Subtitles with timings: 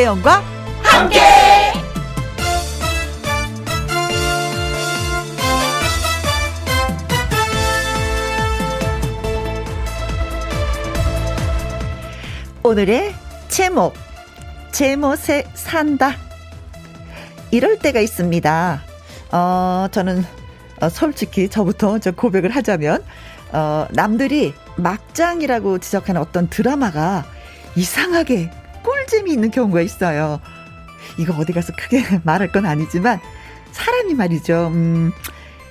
[0.00, 0.42] 김혜영과
[0.82, 1.20] 함께.
[12.62, 13.14] 오늘의
[13.48, 13.92] 제목
[14.72, 16.14] 제못에 산다
[17.50, 18.82] 이럴 때가 있습니다.
[19.32, 20.24] 어, 저는
[20.80, 23.04] 어, 솔직히 저부터 저 고백을 하자면
[23.52, 27.26] 어, 남들이 막장이라고 지적하는 어떤 드라마가
[27.76, 28.59] 이상하게
[29.10, 30.40] 꿀잼이 있는 경우가 있어요.
[31.18, 33.20] 이거 어디 가서 크게 말할 건 아니지만
[33.72, 34.68] 사람이 말이죠.
[34.68, 35.12] 음,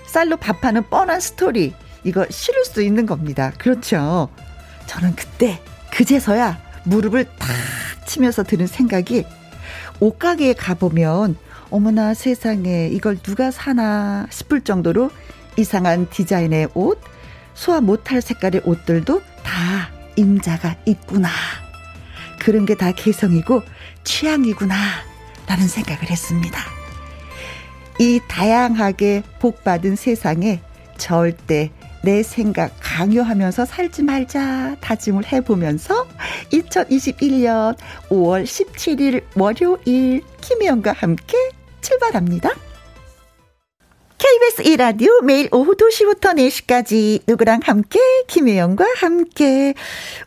[0.06, 3.52] 쌀로 밥하는 뻔한 스토리 이거 싫을 수 있는 겁니다.
[3.58, 4.30] 그렇죠.
[4.86, 7.50] 저는 그때 그제서야 무릎을 탁
[8.06, 9.26] 치면서 드는 생각이
[10.00, 11.38] 옷가게에 가보면
[11.70, 15.12] 어머나 세상에 이걸 누가 사나 싶을 정도로
[15.58, 17.00] 이상한 디자인의 옷,
[17.54, 21.30] 소화 못할 색깔의 옷들도 다 임자가 있구나.
[22.40, 23.62] 그런 게 다 개성이고
[24.04, 24.76] 취향이구나.
[25.48, 26.60] 라는 생각을 했습니다.
[28.00, 30.62] 이 다양하게 복받은 세상에
[30.98, 31.72] 절대
[32.04, 36.08] 내 생각 강요하면서 살지 말자 다짐을 해보면서
[36.54, 37.76] 2021년
[38.10, 41.36] 5월 17일 월요일 김혜영과 함께
[41.82, 42.52] 출발합니다.
[44.20, 49.74] KBS 1라디오 매일 오후 2시부터 4시까지 누구랑 함께 김혜영과 함께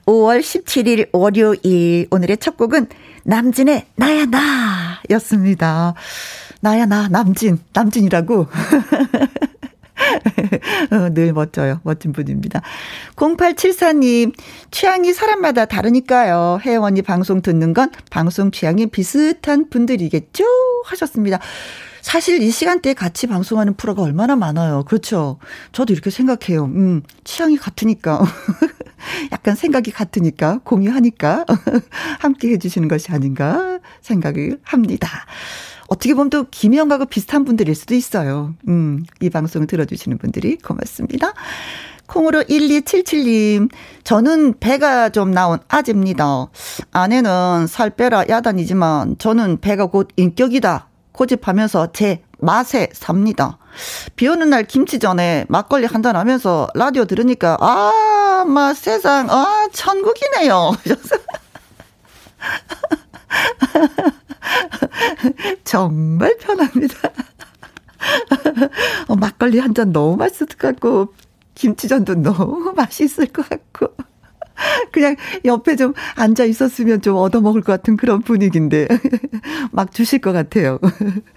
[0.06, 2.86] 5월 17일 월요일 오늘의 첫 곡은
[3.24, 5.92] 남진의 나야 나 였습니다.
[6.62, 8.46] 나야 나 남진 남진이라고
[10.90, 11.80] 어, 늘 멋져요.
[11.84, 12.62] 멋진 분입니다.
[13.16, 14.32] 0874님,
[14.70, 16.60] 취향이 사람마다 다르니까요.
[16.80, 20.44] 언니 방송 듣는 건 방송 취향이 비슷한 분들이겠죠?
[20.86, 21.38] 하셨습니다.
[22.02, 24.82] 사실 이 시간대에 같이 방송하는 프로가 얼마나 많아요.
[24.84, 25.38] 그렇죠.
[25.70, 26.64] 저도 이렇게 생각해요.
[26.64, 28.20] 음, 취향이 같으니까.
[29.32, 31.46] 약간 생각이 같으니까, 공유하니까,
[32.20, 35.08] 함께 해주시는 것이 아닌가 생각을 합니다.
[35.88, 38.54] 어떻게 보면 또 김희영하고 비슷한 분들일 수도 있어요.
[38.68, 41.34] 음, 이 방송을 들어주시는 분들이 고맙습니다.
[42.06, 43.70] 콩으로 1277님,
[44.04, 46.48] 저는 배가 좀 나온 아재입니다.
[46.90, 50.88] 아내는 살 빼라 야단이지만 저는 배가 곧 인격이다.
[51.22, 53.58] 고집하면서 제 맛에 삽니다.
[54.16, 60.72] 비 오는 날 김치전에 막걸리 한잔 하면서 라디오 들으니까, 아, 마 세상, 아, 천국이네요.
[65.64, 66.96] 정말 편합니다.
[69.08, 71.14] 어, 막걸리 한 잔 너무 맛있을 것 같고,
[71.54, 73.94] 김치전도 너무 맛있을 것 같고.
[74.92, 78.88] 그냥 옆에 좀 앉아 있었으면 좀 얻어먹을 것 같은 그런 분위기인데.
[79.72, 80.78] 막 주실 것 같아요.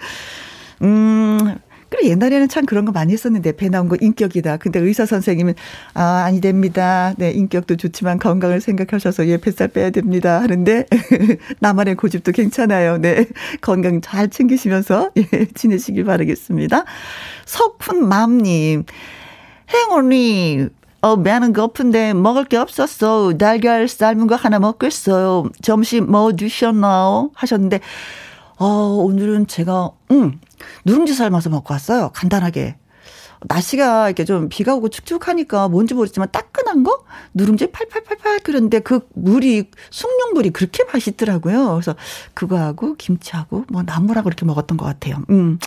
[0.82, 1.38] 음,
[1.90, 4.58] 그래 옛날에는 참 그런 거 많이 했었는데 배 나온 거 인격이다.
[4.58, 5.54] 근데 의사 선생님은
[5.94, 7.14] 아 아니 됩니다.
[7.18, 10.42] 네 인격도 좋지만 건강을 생각하셔서 예 뱃살 빼야 됩니다.
[10.42, 10.86] 하는데
[11.60, 12.98] 나만의 고집도 괜찮아요.
[12.98, 13.28] 네
[13.62, 16.84] 건강 잘 챙기시면서 예 지내시길 바라겠습니다.
[17.46, 18.84] 석훈맘님
[19.70, 20.68] 행 언니
[21.06, 23.34] 어, 배는 고픈데 먹을 게 없었어.
[23.38, 25.52] 달걀 삶은 거 하나 먹겠어요.
[25.62, 27.30] 점심 뭐 드셨나요?
[27.36, 27.80] 하셨는데,
[28.58, 30.40] 어, 오늘은 제가, 음,
[30.84, 32.10] 누룽지 삶아서 먹고 왔어요.
[32.16, 32.78] 간단하게.
[33.48, 37.04] 날씨가 이렇게 좀 비가 오고 축축하니까 뭔지 모르지만 따끈한 거?
[37.34, 41.74] 누룽지 팔팔팔팔 그런데 그 물이, 숭늉물이 그렇게 맛있더라고요.
[41.74, 41.96] 그래서
[42.34, 45.18] 그거하고 김치하고 뭐 나물하고 이렇게 먹었던 것 같아요.
[45.30, 45.60] 음.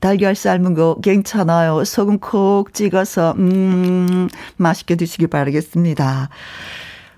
[0.00, 1.84] 달걀 삶은 거 괜찮아요.
[1.84, 6.28] 소금 콕 찍어서, 음, 맛있게 드시길 바라겠습니다.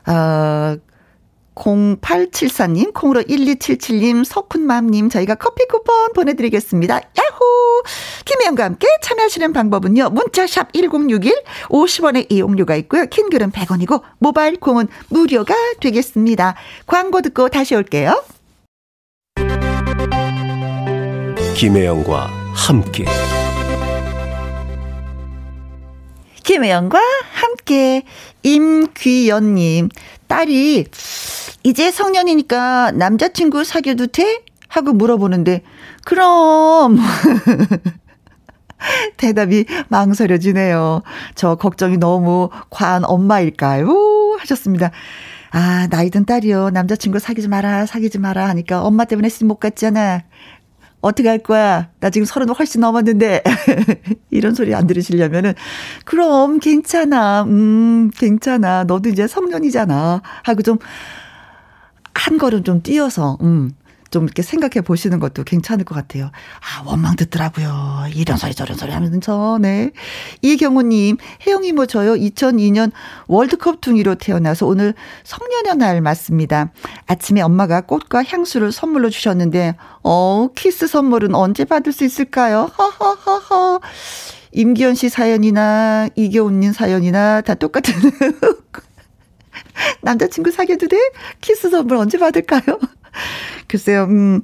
[0.05, 0.77] 아,
[1.56, 6.97] 0874님, 콩으로 1277님, 석훈맘님, 저희가 커피 쿠폰 보내드리겠습니다.
[6.97, 7.56] 야호!
[8.25, 16.54] 김혜영과 함께 참여하시는 방법은요, 문자샵 1061, 50원의 이용료가 있고요, 킹글은 100원이고, 모바일 콩은 무료가 되겠습니다.
[16.86, 18.22] 광고 듣고 다시 올게요.
[21.56, 23.06] 김혜영과 함께.
[26.45, 27.01] 김혜영과
[27.33, 28.04] 함께,
[28.42, 29.89] 임귀연님,
[30.28, 30.86] 딸이
[31.65, 34.42] 이제 성년이니까 남자친구 사귀어도 돼?
[34.68, 35.62] 하고 물어보는데,
[36.06, 36.98] 그럼.
[39.18, 41.03] 대답이 망설여지네요.
[41.34, 44.36] 저 걱정이 너무 과한 엄마일까요?
[44.38, 44.92] 하셨습니다.
[45.50, 46.70] 아, 나이 든 딸이요.
[46.70, 50.22] 남자친구 사귀지 마라, 사귀지 마라 하니까 엄마 때문에 못 갔잖아.
[51.00, 51.91] 어떻게 할 거야?
[51.98, 53.42] 나 지금 서른 훨씬 넘었는데.
[54.30, 55.54] 이런 소리 안 들으시려면은,
[56.04, 57.42] 그럼 괜찮아.
[57.42, 58.84] 음, 괜찮아.
[58.84, 60.22] 너도 이제 성년이잖아.
[60.44, 60.78] 하고 좀,
[62.14, 63.72] 한 걸음 좀 뛰어서, 음,
[64.10, 66.30] 좀 이렇게 생각해 보시는 것도 괜찮을 것 같아요.
[66.60, 68.06] 아, 원망 듣더라고요.
[68.14, 69.91] 이런 소리 저런 소리 하면서, 네.
[70.42, 71.16] 이경우님,
[71.47, 72.92] 혜영이 뭐 저요 2002년
[73.26, 74.94] 월드컵 둥이로 태어나서 오늘
[75.24, 76.72] 성년의 날 맞습니다.
[77.06, 82.70] 아침에 엄마가 꽃과 향수를 선물로 주셨는데, 어, 키스 선물은 언제 받을 수 있을까요?
[82.78, 83.80] 허허허허.
[84.53, 87.92] 임기현 씨 사연이나 이겨운님 사연이나 다 똑같은
[90.00, 90.97] 남자친구 사귀어도 돼?
[91.41, 92.78] 키스 선물 언제 받을까요?
[93.68, 94.42] 글쎄요, 음,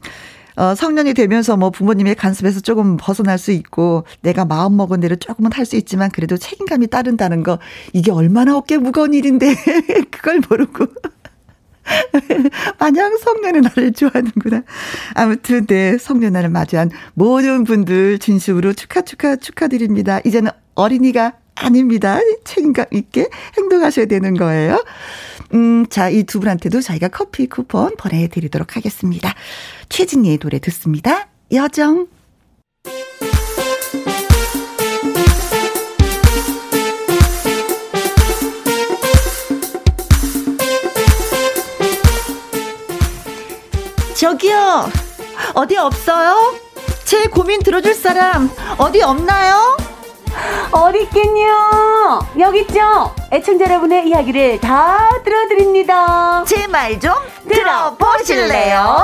[0.57, 5.51] 어, 성년이 되면서 뭐 부모님의 간섭에서 조금 벗어날 수 있고 내가 마음 먹은 대로 조금은
[5.53, 7.59] 할 수 있지만 그래도 책임감이 따른다는 거
[7.93, 9.55] 이게 얼마나 어깨 무거운 일인데
[10.11, 10.87] 그걸 모르고
[12.79, 14.63] 마냥 성년의 날을 좋아하는구나.
[15.15, 20.21] 아무튼 네 성년 날을 맞이한 모든 분들 진심으로 축하 축하 축하드립니다.
[20.25, 22.19] 이제는 어린이가 아닙니다.
[22.45, 24.83] 책임감 있게 행동하셔야 되는 거예요.
[25.55, 29.35] 음, 자, 이 두 분한테도 저희가 커피 쿠폰 보내드리도록 하겠습니다.
[29.89, 31.29] 최진희의 노래 듣습니다.
[31.53, 32.07] 여정.
[44.15, 44.89] 저기요,
[45.55, 46.55] 어디 없어요?
[47.05, 48.49] 제 고민 들어줄 사람
[48.79, 49.77] 어디 없나요?
[50.73, 52.21] 어디 있겠요?
[52.39, 53.15] 여기 있죠?
[53.33, 56.45] 애청자 여러분의 이야기를 다 들어드립니다.
[56.47, 57.13] 제 말 좀
[57.49, 58.97] 들어보실래요?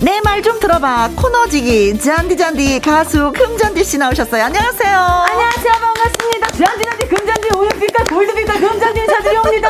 [0.00, 4.44] 내 말 좀 들어봐 코너지기 잔디잔디 가수 금잔디 씨 나오셨어요.
[4.44, 4.98] 안녕하세요.
[4.98, 5.72] 안녕하세요.
[5.72, 6.46] 반갑습니다.
[6.48, 9.68] 잔디잔디 금잔디 오늘빛깔 골드빛깔 금잔디 찾으려 옵니다.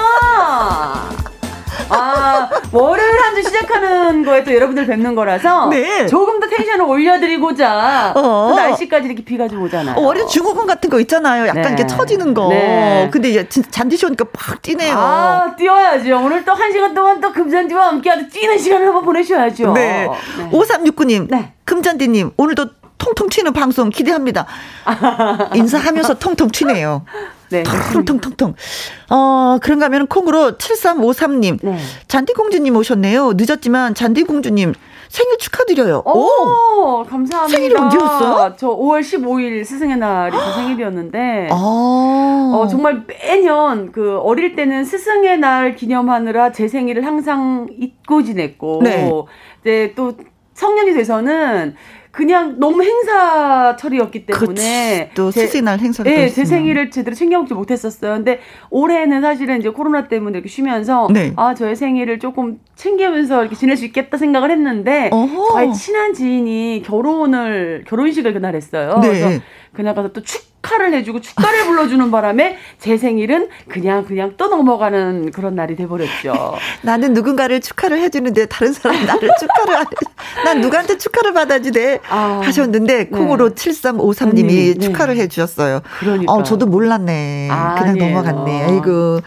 [1.91, 6.07] 아, 월요일 한 주 시작하는 거에 또 여러분들 뵙는 거라서 네.
[6.07, 8.53] 조금 더 텐션을 올려드리고자 어.
[8.55, 9.97] 그 날씨까지 이렇게 비가 좀 오잖아요.
[9.97, 11.47] 어, 월요 중후군 같은 거 있잖아요.
[11.49, 11.69] 약간 네.
[11.71, 12.49] 이렇게 처지는 거.
[12.49, 13.09] 네.
[13.13, 14.95] 근데 이제 잔디쇼 오니까 팍 뛰네요.
[14.97, 16.21] 아, 뛰어야죠.
[16.25, 19.73] 오늘 또 한 시간 동안 또 금잔디와 함께 아주 뛰는 시간을 한번 보내셔야죠.
[19.73, 20.09] 네.
[20.39, 20.51] 네.
[20.53, 21.27] 5369님.
[21.29, 21.53] 네.
[21.65, 22.67] 금잔디님, 오늘도
[22.99, 24.47] 통통 튀는 방송 기대합니다.
[25.55, 27.05] 인사하면서 통통 튀네요.
[27.63, 27.93] 네.
[27.93, 28.55] 텅텅텅텅.
[29.11, 31.59] 어, 그런가 하면 콩으로 7353님.
[31.63, 31.79] 네.
[32.09, 33.35] 잔디공주님 오셨네요.
[33.37, 34.75] 늦었지만 잔디공주님
[35.09, 36.03] 생일 축하드려요.
[36.05, 37.47] 오, 오, 감사합니다.
[37.47, 38.57] 생일이 언제였어요?
[38.57, 41.55] 저 5월 15일 스승의 날이 제 생일이었는데, 아.
[41.55, 49.09] 어, 정말 매년 그 어릴 때는 스승의 날 기념하느라 제 생일을 항상 잊고 지냈고, 네.
[49.61, 50.15] 이제 또
[50.55, 51.77] 성년이 돼서는
[52.15, 58.15] 그냥 너무 행사 철이었기 때문에 또 스승날 행사를 네, 제 생일을 제대로 챙겨먹지 못했었어요.
[58.15, 58.39] 근데
[58.71, 61.33] 올해는 사실은 이제 코로나 때문에 이렇게 쉬면서 네.
[61.35, 65.55] 아 저의 생일을 조금 챙기면서 이렇게 지낼 수 있겠다 생각을 했는데 어허.
[65.55, 69.01] 저의 친한 지인이 결혼을 결혼식을 그날 했어요.
[69.03, 69.09] 네.
[69.09, 74.49] 그래서 그날 가서 또 축 하를 해주고 축가를 불러주는 바람에 제 생일은 그냥 그냥 또
[74.49, 76.55] 넘어가는 그런 날이 돼버렸죠.
[76.83, 80.45] 나는 누군가를 축하를 해주는데 다른 사람 나를 축하를 안 해.
[80.45, 83.05] 난 누구한테 축하를 받아야지 돼 아, 하셨는데 네.
[83.07, 84.79] 콩으로 7353님이 네.
[84.79, 85.81] 축하를 해주셨어요.
[86.01, 86.33] 그러니까.
[86.33, 87.49] 어, 저도 몰랐네.
[87.51, 88.15] 아, 그냥 아니에요.
[88.15, 88.65] 넘어갔네.
[88.65, 89.21] 아이고.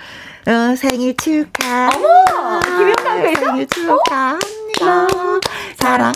[0.48, 1.98] 어, 생일 축하합니다.
[1.98, 2.60] 어머!
[2.62, 4.40] 김영광 생일 축하
[4.82, 5.08] 합니다.
[5.80, 6.14] 사랑하는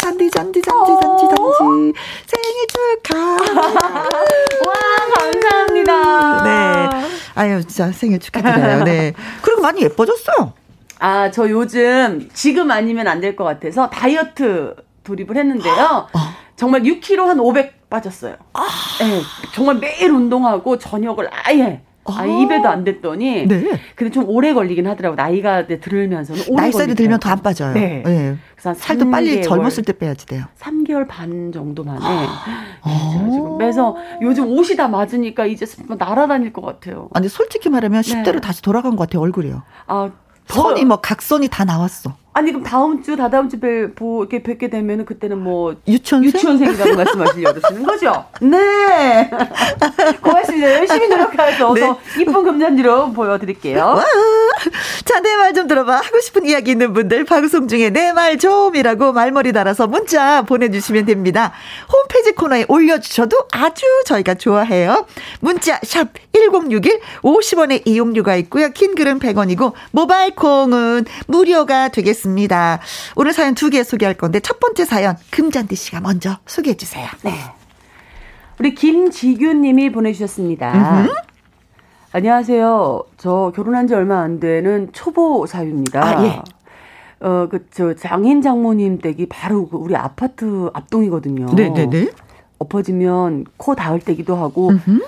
[0.00, 1.92] 잔디, 잔디, 잔디, 잔디, 잔디.
[2.26, 2.66] 생일
[3.02, 3.60] 축하합니다.
[4.66, 4.74] 와,
[5.14, 6.42] 감사합니다.
[6.44, 7.08] 네.
[7.34, 8.84] 아유, 진짜 생일 축하드려요.
[8.84, 9.12] 네.
[9.42, 10.52] 그리고 많이 예뻐졌어요.
[10.98, 16.08] 아, 저 요즘 지금 아니면 안 될 것 같아서 다이어트 돌입을 했는데요.
[16.12, 16.18] 어.
[16.56, 18.36] 정말 6kg 한 500 빠졌어요.
[18.52, 18.66] 아.
[19.00, 19.20] 네,
[19.54, 23.46] 정말 매일 운동하고 저녁을 아예 아, 입에도 안 됐더니.
[23.46, 23.78] 네.
[23.94, 25.16] 근데 좀 오래 걸리긴 하더라고.
[25.16, 27.74] 나이가 들으면서는 오래 나이살이 들면 더 안 빠져요.
[27.74, 28.02] 네.
[28.04, 28.36] 네.
[28.56, 30.44] 그래서 살도 빨리 젊었을 때 빼야지 돼요.
[30.58, 32.00] 3개월 반 정도 만에.
[32.86, 35.66] 네, 지금 그래서 요즘 옷이 다 맞으니까 이제
[35.96, 37.08] 날아다닐 것 같아요.
[37.12, 38.40] 아니 솔직히 말하면 10대로 네.
[38.40, 39.62] 다시 돌아간 것 같아요, 얼굴이요.
[39.86, 40.10] 아,
[40.46, 42.16] 선이 뭐 각선이 다 나왔어.
[42.32, 46.94] 아니 그럼 다음 주 다다음 주 뵐, 보, 이렇게 뵙게 되면은 그때는 뭐 유치원생 유치원생이라고
[46.96, 48.24] 말씀하시려는 거죠?
[48.40, 49.28] 네.
[50.22, 50.74] 고맙습니다.
[50.74, 51.80] 열심히 노력해서 네.
[51.80, 54.00] 더 이쁜 금잔디로 보여드릴게요.
[55.04, 55.96] 자, 내 말 좀 들어봐.
[55.96, 61.52] 하고 싶은 이야기 있는 분들 방송 중에 내 말 좀이라고 말머리 달아서 문자 보내주시면 됩니다.
[61.92, 65.06] 홈페이지 코너에 올려주셔도 아주 저희가 좋아해요.
[65.40, 68.70] 문자 샵 #1061 50원의 이용료가 있고요.
[68.70, 72.19] 긴 글은 100원이고 모바일 콩은 무료가 되겠습니다.
[72.24, 72.80] 있습니다.
[73.16, 77.06] 오늘 사연 두 개 소개할 건데 첫 번째 사연 금잔디 씨가 먼저 소개해 주세요.
[77.22, 77.32] 네.
[78.58, 80.72] 우리 김지균 님이 보내주셨습니다.
[81.04, 81.14] 음흠.
[82.12, 83.04] 안녕하세요.
[83.16, 86.04] 저 결혼한 지 얼마 안 되는 초보 사유입니다.
[86.04, 86.42] 아, 예.
[87.24, 91.46] 어, 그, 저, 장인 장모님 댁이 바로 그 우리 아파트 앞동이거든요.
[91.54, 92.10] 네네네.
[92.58, 95.00] 엎어지면 코 닿을 때기도 하고, 음흠.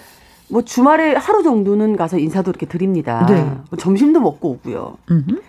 [0.48, 3.26] 뭐 주말에 하루 정도는 가서 인사도 이렇게 드립니다.
[3.28, 3.42] 네.
[3.70, 4.96] 뭐 점심도 먹고 오고요.
[5.10, 5.40] 음흠.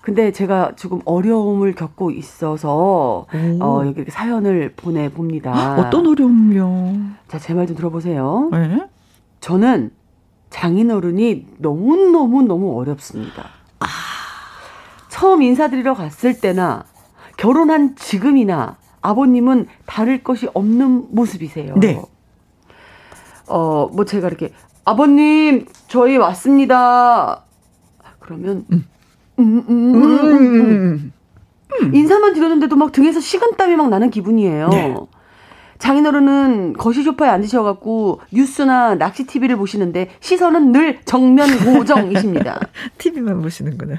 [0.00, 3.58] 근데 제가 조금 어려움을 겪고 있어서 오.
[3.60, 5.76] 어, 여기 이렇게 사연을 보내 봅니다.
[5.78, 6.94] 어떤 어려움요?
[7.28, 8.48] 자, 제 말 좀 들어보세요.
[8.52, 8.86] 네?
[9.40, 9.90] 저는
[10.50, 13.48] 장인어른이 너무너무 너무 어렵습니다.
[13.80, 13.86] 아.
[15.10, 16.84] 처음 인사드리러 갔을 때나
[17.36, 21.74] 결혼한 지금이나 아버님은 다를 것이 없는 모습이세요.
[21.76, 22.00] 네.
[23.48, 24.52] 어, 뭐 제가 이렇게
[24.84, 27.42] 아버님 저희 왔습니다.
[28.20, 28.86] 그러면 음.
[29.38, 31.12] 음, 음, 음,
[31.80, 34.68] 음, 인사만 드렸는데도 막 등에서 식은땀이 막 나는 기분이에요.
[34.68, 34.94] 네.
[35.78, 42.58] 장인어른은 거실 소파에 앉으셔갖고 뉴스나 낚시 TV를 보시는데 시선은 늘 정면 고정이십니다.
[42.98, 43.96] TV만 보시는구나.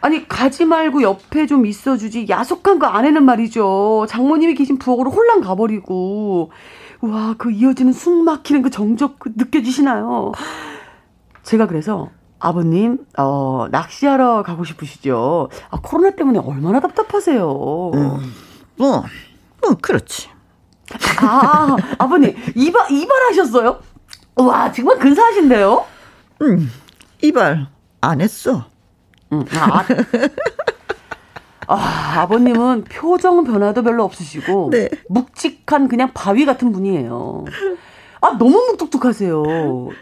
[0.00, 4.06] 아니 가지 말고 옆에 좀 있어주지 야속한 그 아내는 말이죠.
[4.08, 6.52] 장모님이 계신 부엌으로 홀랑 가버리고
[7.00, 10.32] 와 그 이어지는 숨 막히는 그 정적 그 느껴지시나요?
[11.42, 15.48] 제가 그래서 아버님, 어, 낚시하러 가고 싶으시죠?
[15.70, 17.90] 아, 코로나 때문에 얼마나 답답하세요?
[17.94, 18.34] 음,
[18.76, 19.04] 뭐,
[19.60, 20.28] 뭐, 그렇지.
[21.20, 23.80] 아, 아버님, 이발, 이발하셨어요?
[24.36, 25.84] 와, 정말 근사하신데요?
[26.42, 26.70] 음,
[27.22, 27.66] 이발
[28.00, 28.66] 안 했어.
[29.32, 29.84] 음, 아,
[31.66, 34.88] 아, 아버님은 표정 변화도 별로 없으시고, 네.
[35.08, 37.44] 묵직한 그냥 바위 같은 분이에요.
[38.20, 39.42] 아, 너무 묵뚝뚝하세요.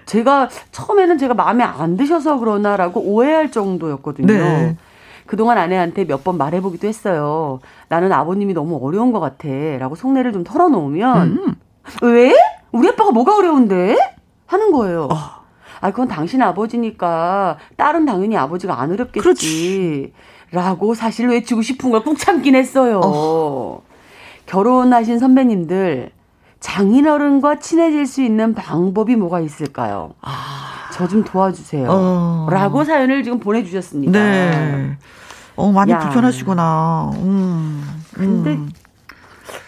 [0.06, 4.26] 제가 처음에는 제가 마음에 안 드셔서 그러나라고 오해할 정도였거든요.
[4.26, 4.76] 네.
[5.26, 7.60] 그동안 아내한테 몇 번 말해보기도 했어요.
[7.88, 9.48] 나는 아버님이 너무 어려운 것 같아.
[9.78, 11.54] 라고 속내를 좀 털어놓으면, 음.
[12.02, 12.32] 왜?
[12.72, 13.96] 우리 아빠가 뭐가 어려운데?
[14.46, 15.08] 하는 거예요.
[15.10, 15.16] 어.
[15.80, 19.18] 아, 그건 당신 아버지니까 딸은 당연히 아버지가 안 어렵겠지.
[19.20, 20.12] 그렇지.
[20.52, 23.00] 라고 사실 외치고 싶은 걸 꾹 참긴 했어요.
[23.04, 23.82] 어.
[24.46, 26.10] 결혼하신 선배님들,
[26.60, 30.12] 장인어른과 친해질 수 있는 방법이 뭐가 있을까요?
[30.22, 30.88] 아.
[30.92, 31.88] 저 좀 도와주세요.
[31.90, 32.46] 어.
[32.50, 34.18] 라고 사연을 지금 보내주셨습니다.
[34.18, 34.96] 네.
[35.54, 35.98] 어, 많이 야.
[35.98, 37.10] 불편하시구나.
[37.16, 38.02] 음.
[38.14, 38.70] 근데, 음.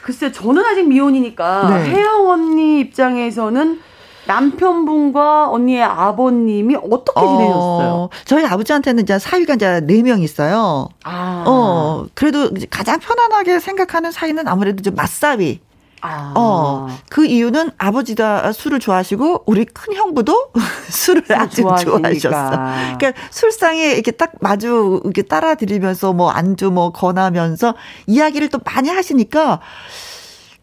[0.03, 1.91] 글쎄, 저는 아직 미혼이니까, 네.
[1.91, 3.81] 혜영 언니 입장에서는
[4.27, 7.89] 남편분과 언니의 아버님이 어떻게 지내셨어요?
[7.93, 10.89] 어, 저희 아버지한테는 이제 사위가 이제 네 명 있어요.
[11.05, 11.45] 아.
[11.47, 15.61] 어, 그래도 가장 편안하게 생각하는 사이는 아무래도 좀 맞사위.
[16.01, 16.33] 아.
[16.37, 20.53] 어, 그 이유는 아버지가 술을 좋아하시고 우리 큰 형부도
[20.89, 22.51] 술을 아주 좋아하셨어.
[22.99, 27.75] 그러니까 술상에 이렇게 딱 마주 이렇게 따라 드리면서 뭐 안주 뭐 권하면서
[28.07, 29.61] 이야기를 또 많이 하시니까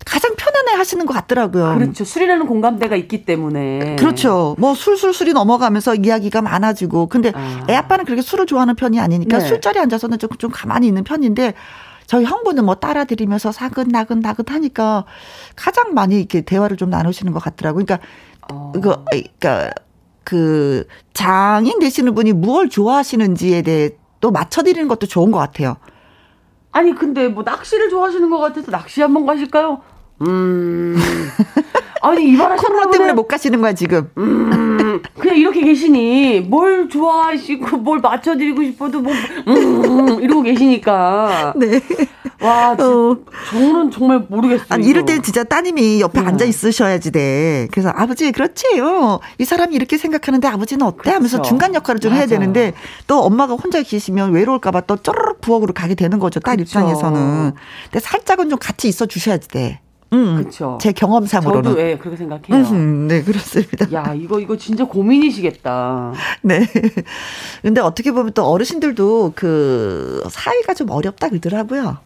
[0.06, 1.75] 가장 편안해 하시는 것 같더라고요.
[1.75, 2.06] 그렇죠.
[2.06, 3.96] 술이라는 공감대가 있기 때문에.
[3.98, 4.56] 그렇죠.
[4.60, 7.08] 뭐 술술술이 넘어가면서 이야기가 많아지고.
[7.08, 7.65] 근데 아.
[7.68, 9.48] 애 아빠는 그렇게 술을 좋아하는 편이 아니니까 네.
[9.48, 11.56] 술자리에 앉아서는 좀, 좀 가만히 있는 편인데
[12.08, 15.06] 저희 형부는 뭐 따라드리면서 사근나근 나긋 하니까
[15.56, 17.86] 가장 많이 이렇게 대화를 좀 나누시는 것 같더라고요.
[17.86, 18.08] 그러니까
[18.52, 18.72] 어.
[18.74, 19.72] 그 그러니까
[20.24, 25.78] 그 장인 되시는 분이 무엇 좋아하시는지에 대해 또 맞춰드리는 것도 좋은 것 같아요.
[26.72, 29.82] 아니 근데 뭐 낚시를 좋아하시는 것 같아서 낚시 한번 가실까요?
[30.22, 30.95] 음.
[32.01, 34.10] 아니 이발하시는 코로나 때문에 못 가시는 거야 지금.
[34.17, 39.12] 음, 그냥 이렇게 계시니 뭘 좋아하시고 뭘 맞춰드리고 싶어도 뭐
[39.48, 41.53] 음, 이러고 계시니까.
[41.57, 41.81] 네.
[42.41, 43.17] 와, 어.
[43.50, 44.67] 저는 정말 모르겠어요.
[44.69, 46.27] 아니, 이럴 때 진짜 따님이 옆에 음.
[46.27, 47.67] 앉아 있으셔야지 돼.
[47.72, 48.79] 그래서 아버지 그렇지.
[48.81, 50.98] 어, 이 사람이 이렇게 생각하는데 아버지는 어때?
[50.98, 51.15] 그렇죠.
[51.15, 52.19] 하면서 중간 역할을 좀 맞아요.
[52.19, 52.74] 해야 되는데
[53.07, 56.39] 또 엄마가 혼자 계시면 외로울까봐 또 쪼르륵 부엌으로 가게 되는 거죠.
[56.39, 56.79] 딸 그렇죠.
[56.79, 57.53] 입장에서는.
[57.86, 59.79] 근데 살짝은 좀 같이 있어 주셔야지 돼.
[60.15, 60.77] 음, 그렇죠.
[60.81, 61.63] 제 경험상으로는.
[61.63, 62.65] 저도 예, 그렇게 생각해요.
[62.72, 63.91] 음, 네, 그렇습니다.
[63.91, 66.13] 야, 이거 이거 진짜 고민이시겠다.
[66.41, 66.67] 네.
[67.62, 71.98] 근데 어떻게 보면 또 어르신들도 그 사이가 좀 어렵다 그러더라고요.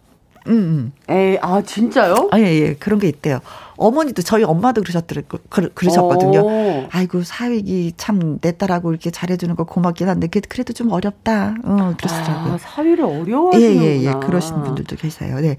[0.47, 0.51] 음.
[0.53, 1.13] 음.
[1.13, 2.29] 에, 아 진짜요?
[2.31, 3.39] 아, 예, 예, 그런 게 있대요.
[3.79, 6.39] 어머니도 저희 엄마도 그러셨더라 그, 그러셨거든요.
[6.41, 6.87] 오.
[6.91, 11.55] 아이고 사위기 참 내 딸하고 이렇게 잘해주는 거 고맙긴 한데 그래도 좀 어렵다.
[11.63, 12.53] 어, 그러시더라고요.
[12.53, 13.85] 아, 사위를 어려워하시는구나.
[13.85, 15.39] 예, 예, 예, 그러신 분들도 계세요.
[15.39, 15.57] 네,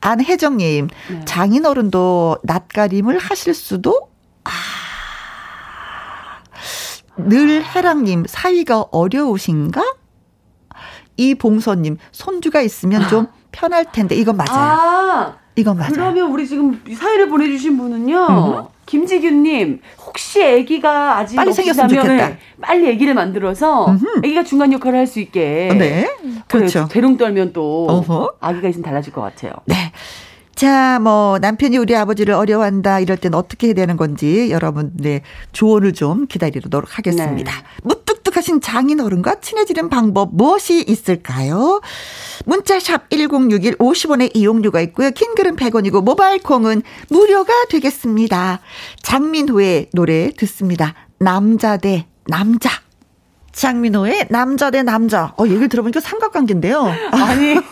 [0.00, 1.24] 안혜정님 네.
[1.24, 4.10] 장인어른도 낯가림을 하실 수도
[4.44, 4.50] 아.
[7.16, 9.82] 늘 해랑님 사위가 어려우신가?
[11.16, 14.58] 이 봉선님 손주가 있으면 좀 편할 텐데 이건 맞아요.
[14.58, 15.92] 아, 이건 맞아요.
[15.92, 18.26] 그러면 우리 지금 사연을 보내주신 분은요.
[18.28, 18.64] 음.
[18.86, 22.28] 김지균님 혹시 아기가 아직 빨리 생겼으면 좋겠다.
[22.28, 24.18] 네, 빨리 아기를 만들어서 음흠.
[24.18, 25.70] 아기가 중간 역할을 할 수 있게.
[25.78, 26.08] 네,
[26.48, 26.88] 그렇죠.
[26.90, 28.34] 대롱 떨면 또 어허.
[28.40, 29.52] 아기가 있으면 달라질 것 같아요.
[29.66, 29.92] 네.
[30.56, 36.26] 자, 뭐 남편이 우리 아버지를 어려워한다 이럴 땐 어떻게 해야 되는 건지 여러분의 조언을 좀
[36.26, 37.52] 기다리도록 하겠습니다.
[37.52, 37.94] 네.
[38.40, 41.80] 무뚝뚝하신 장인어른과 친해지는 방법 무엇이 있을까요?
[42.46, 45.10] 문자샵 1061 50원의 이용료가 있고요.
[45.10, 48.60] 킹글은 100원이고 모바일 콩은 무료가 되겠습니다.
[49.02, 50.94] 장민호의 노래 듣습니다.
[51.18, 52.70] 남자 대 남자.
[53.52, 55.34] 장민호의 남자 대 남자.
[55.36, 56.82] 어, 얘기를 들어보니까 삼각관계인데요.
[57.12, 57.56] 아니.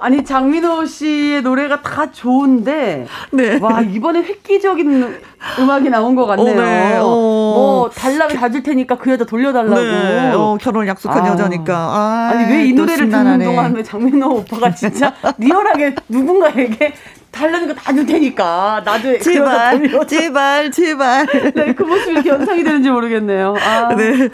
[0.00, 3.58] 아니 장민호 씨의 노래가 다 좋은데 네.
[3.60, 5.16] 와 이번에 획기적인
[5.58, 6.52] 음악이 나온 것 같네요.
[6.58, 6.96] 어, 네.
[6.98, 7.02] 어.
[7.04, 9.74] 뭐 달라면 다줄 테니까 그 여자 돌려달라고.
[9.82, 10.32] 네.
[10.34, 11.28] 어, 결혼 약속한 아.
[11.28, 11.74] 여자니까.
[11.76, 16.92] 아, 니 왜 이 노래를 듣는 동안 왜 장민호 오빠가 진짜 리얼하게 누군가에게
[17.30, 21.26] 달라는 거 다 줄 테니까 나도 제발 제발 제발.
[21.54, 23.54] 네, 그 모습이 이렇게 연상이 되는지 모르겠네요.
[23.60, 23.94] 아.
[23.94, 24.28] 네.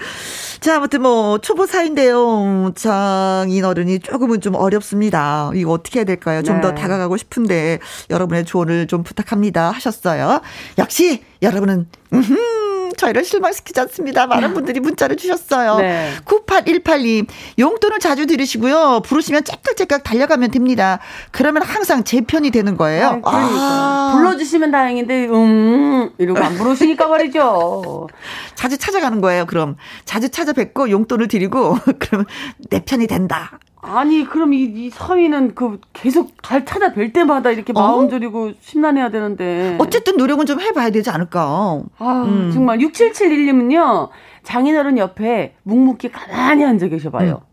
[0.60, 2.70] 자, 아무튼 뭐 초보 사인데요.
[2.76, 5.41] 장인 어른이 조금은 좀 어렵습니다.
[5.54, 6.42] 이거 어떻게 해야 될까요?
[6.42, 6.80] 좀더 네.
[6.80, 7.78] 다가가고 싶은데
[8.10, 10.40] 여러분의 조언을 좀 부탁합니다 하셨어요.
[10.78, 12.62] 역시 여러분은 음흠
[12.96, 14.26] 저희를 실망시키지 않습니다.
[14.26, 15.76] 많은 분들이 문자를 주셨어요.
[15.76, 16.10] 네.
[16.24, 17.26] 98182
[17.58, 19.00] 용돈을 자주 들으시고요.
[19.04, 20.98] 부르시면 째깍째깍 달려가면 됩니다.
[21.30, 23.06] 그러면 항상 제 편이 되는 거예요.
[23.06, 23.30] 아, 그러니까.
[23.32, 24.12] 아.
[24.14, 28.08] 불러주시면 다행인데 음 이러고 안 부르시니까 말이죠.
[28.54, 29.46] 자주 찾아가는 거예요.
[29.46, 32.26] 그럼 자주 찾아뵙고 용돈을 드리고 그러면
[32.70, 33.58] 내 편이 된다.
[33.84, 38.52] 아니 그럼 이, 이 서위는 그 계속 잘 찾아뵐 때마다 이렇게 마음 졸이고 어?
[38.60, 42.52] 심란해야 되는데 어쨌든 노력은 좀 해봐야 되지 않을까 아 음.
[42.54, 44.08] 정말 6771님은요
[44.44, 47.51] 장인어른 옆에 묵묵히 가만히 앉아 계셔봐요 음.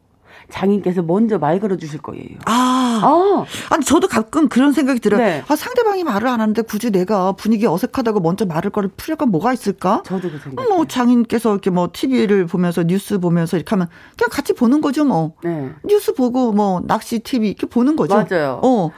[0.52, 2.38] 장인께서 먼저 말 걸어 주실 거예요.
[2.46, 3.02] 아.
[3.04, 3.46] 아.
[3.70, 5.22] 아니 저도 가끔 그런 생각이 들어요.
[5.22, 5.44] 네.
[5.48, 10.02] 아 상대방이 말을 안 하는데 굳이 내가 분위기 어색하다고 먼저 말을 걸을 필요가 뭐가 있을까?
[10.06, 10.68] 저도 그 생각.
[10.68, 13.88] 뭐 장인께서 이렇게 뭐 TV를 보면서 뉴스 보면서 이렇게 하면
[14.18, 15.34] 그냥 같이 보는 거죠, 뭐.
[15.44, 15.72] 네.
[15.86, 18.16] 뉴스 보고 뭐 낚시 TV 이렇게 보는 거죠.
[18.16, 18.60] 맞아요.
[18.64, 18.92] 어.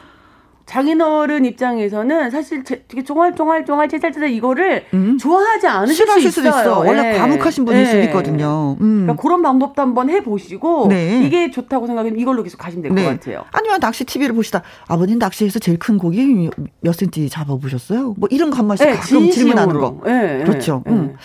[0.72, 5.18] 장인어른 입장에서는 사실 되게 쫑알쫑알쫑알 채살채살 이거를 음.
[5.18, 6.32] 좋아하지 않으실 수 있어요.
[6.32, 6.80] 수도 있어.
[6.80, 7.18] 원래 네.
[7.18, 7.92] 과묵하신 분일 네.
[7.92, 8.78] 수 있거든요.
[8.80, 9.01] 음.
[9.01, 11.22] 그러니까 그런 방법도 한번 해보시고 네.
[11.25, 13.06] 이게 좋다고 생각하면 이걸로 계속 가시면 될것 네.
[13.06, 13.44] 같아요.
[13.51, 16.50] 아니면 낚시 TV를 보시다 아버님 낚시에서 제일 큰 고기
[16.80, 18.16] 몇 센치 잡아보셨어요?
[18.18, 20.00] 뭐 이런 번씩 네, 가끔 질문하는 거.
[20.06, 20.84] 네, 그렇죠.
[20.88, 21.18] 음.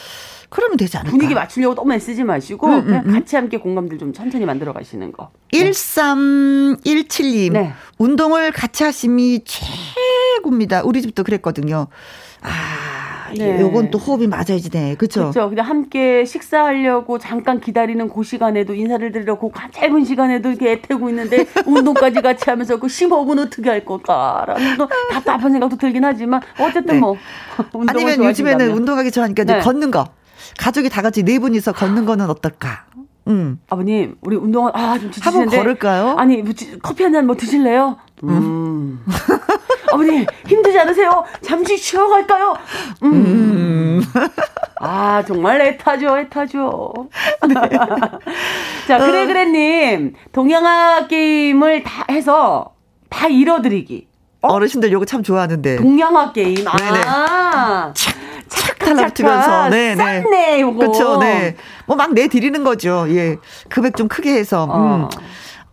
[0.48, 1.10] 그러면 되지 않을까?
[1.10, 3.12] 분위기 맞추려고 너무 애쓰지 마시고 음, 음, 음.
[3.12, 5.30] 같이 함께 공감들 좀 천천히 만들어 가시는 거.
[5.52, 7.52] 1317님.
[7.52, 7.72] 네.
[7.98, 10.82] 운동을 같이 하심이 최고입니다.
[10.84, 11.88] 우리 집도 그랬거든요.
[12.42, 13.60] 아, 네.
[13.60, 14.94] 요건 또 호흡이 맞아야지 돼.
[14.96, 15.32] 그쵸?
[15.32, 15.48] 그렇죠.
[15.48, 21.46] 그냥 함께 식사하려고 잠깐 기다리는 그 시간에도 인사를 드리려고 그 짧은 시간에도 이렇게 애태고 있는데
[21.66, 27.00] 운동까지 같이 하면서 그 15분 어떻게 할 걸까라는 또 답답한 생각도 들긴 하지만 어쨌든 네.
[27.00, 27.16] 뭐
[27.88, 29.60] 아니면 요즘에는 운동하기 좋아하니까 이제 네.
[29.60, 30.06] 걷는 거.
[30.58, 32.84] 가족이 다 같이 네 분이서 걷는 거는 어떨까?
[33.28, 33.60] 음.
[33.68, 36.16] 아버님, 우리 운동을 아좀 지치는데 한번 걸을까요?
[36.16, 37.96] 아니 뭐, 커피 한 잔 뭐 드실래요?
[38.22, 38.28] 음.
[38.28, 39.04] 음.
[39.92, 41.24] 아버님 힘들지 않으세요?
[41.42, 42.56] 잠시 쉬어 갈까요?
[43.02, 43.12] 음.
[43.12, 44.02] 음.
[44.80, 46.92] 아 정말 애타죠, 애타죠.
[47.48, 47.54] 네.
[48.86, 49.26] 자 그래 어.
[49.26, 52.74] 그래님 동양화 게임을 다 해서
[53.10, 54.06] 다 잃어드리기.
[54.42, 54.48] 어?
[54.52, 55.76] 어르신들 요거 참 좋아하는데.
[55.76, 56.64] 동양화 게임.
[56.68, 57.92] 아.
[58.48, 60.24] 착 달라붙으면서 네, 네.
[60.30, 60.78] 네 요거.
[60.78, 61.18] 그렇죠.
[61.18, 61.56] 네.
[61.86, 63.06] 뭐 막 내 드리는 거죠.
[63.08, 63.36] 예.
[63.68, 64.64] 금액 좀 크게 해서.
[64.70, 64.76] 어.
[64.78, 65.08] 음.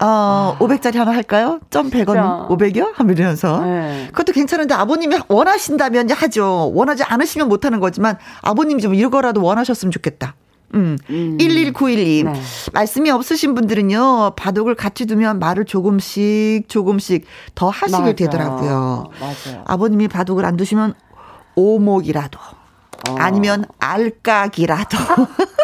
[0.06, 1.60] 어, 500짜리 하나 할까요?
[1.70, 2.94] 점 100원, 500이요?
[2.96, 3.62] 하면서.
[3.64, 4.08] 네.
[4.12, 6.72] 그것도 괜찮은데 아버님이 원하신다면 하죠.
[6.74, 10.36] 원하지 않으시면 못하는 거지만 아버님 좀 이거라도 원하셨으면 좋겠다.
[10.74, 10.98] 음.
[11.10, 11.38] 음.
[11.40, 12.24] 11912.
[12.26, 12.34] 네.
[12.74, 18.14] 말씀이 없으신 분들은요, 바둑을 같이 두면 말을 조금씩, 조금씩 더 하시게 맞아.
[18.16, 19.06] 되더라고요.
[19.22, 19.64] 맞아요.
[19.66, 20.96] 아버님이 바둑을 안 두시면
[21.56, 22.40] 오목이라도,
[23.10, 23.16] 어.
[23.18, 24.98] 아니면 알까기라도.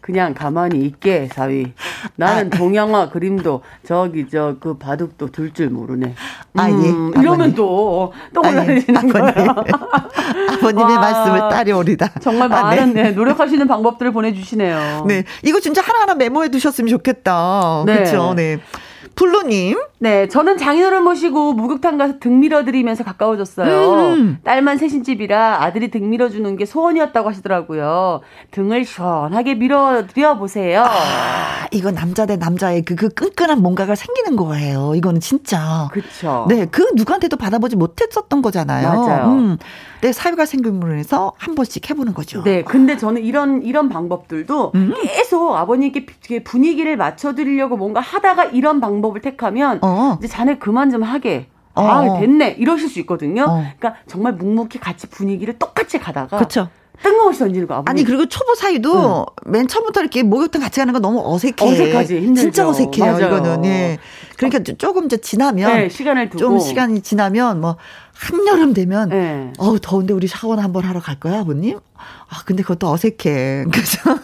[0.00, 1.74] 그냥 가만히 있게 사위.
[2.16, 2.56] 나는 아.
[2.56, 6.14] 동양화 그림도 저기 저 그 바둑도 둘줄 모르네.
[6.56, 6.72] 아, 예.
[6.72, 9.50] 음, 아, 이러면 또 떠올라지는 거예요.
[10.54, 12.08] 아버님의 와, 말씀을 따려오리다.
[12.22, 13.02] 정말 많은 아, 네.
[13.02, 15.04] 네, 노력하시는 방법들을 보내주시네요.
[15.06, 17.82] 네, 이거 진짜 하나하나 메모해 두셨으면 좋겠다.
[17.84, 17.94] 네.
[17.96, 18.32] 그렇죠.
[18.34, 18.58] 네.
[19.14, 19.76] 블루님.
[20.00, 24.14] 네, 저는 장인어른 모시고 목욕탕 가서 등 밀어드리면서 가까워졌어요.
[24.14, 24.38] 음.
[24.44, 28.20] 딸만 셋인 집이라 아들이 등 밀어주는 게 소원이었다고 하시더라고요.
[28.52, 30.84] 등을 시원하게 밀어드려 보세요.
[30.86, 34.94] 아, 이거 남자 대 남자의 그, 그 끈끈한 뭔가가 생기는 거예요.
[34.94, 35.88] 이거는 진짜.
[35.90, 36.46] 그렇죠.
[36.48, 38.88] 네, 그 누구한테도 받아보지 못했었던 거잖아요.
[38.88, 39.26] 맞아요.
[39.26, 39.58] 음.
[40.00, 42.44] 내 사회가 생김으로 해서 한 번씩 해보는 거죠.
[42.44, 44.94] 네, 근데 저는 이런 이런 방법들도 음.
[45.02, 49.87] 계속 아버님께 분위기를 맞춰드리려고 뭔가 하다가 이런 방법을 택하면 어.
[50.18, 51.48] 이제 자네 그만 좀 하게.
[51.74, 51.82] 어.
[51.82, 52.56] 아, 됐네.
[52.58, 53.42] 이러실 수 있거든요.
[53.44, 53.64] 어.
[53.78, 56.68] 그러니까 정말 묵묵히 같이 분위기를 똑같이 가다가 그렇죠.
[57.02, 57.88] 뜬금없이 던지는 거 아버님.
[57.88, 59.52] 아니 그리고 초보 사이도 응.
[59.52, 61.54] 맨 처음부터 이렇게 목욕탕 같이 가는 거 너무 어색해.
[61.64, 62.40] 어색하지 힘들죠.
[62.40, 63.26] 진짜 어색해요 맞아요.
[63.36, 63.64] 이거는.
[63.66, 63.98] 예.
[64.36, 67.76] 그러니까 조금 이제 지나면 네, 시간을 두고 좀 시간이 지나면 뭐
[68.14, 69.52] 한여름 되면 네.
[69.58, 71.78] 어우 더운데 우리 샤워나 한번 하러 갈 거야 아버님?
[71.96, 73.66] 아 근데 그것도 어색해.
[73.72, 74.18] 그죠?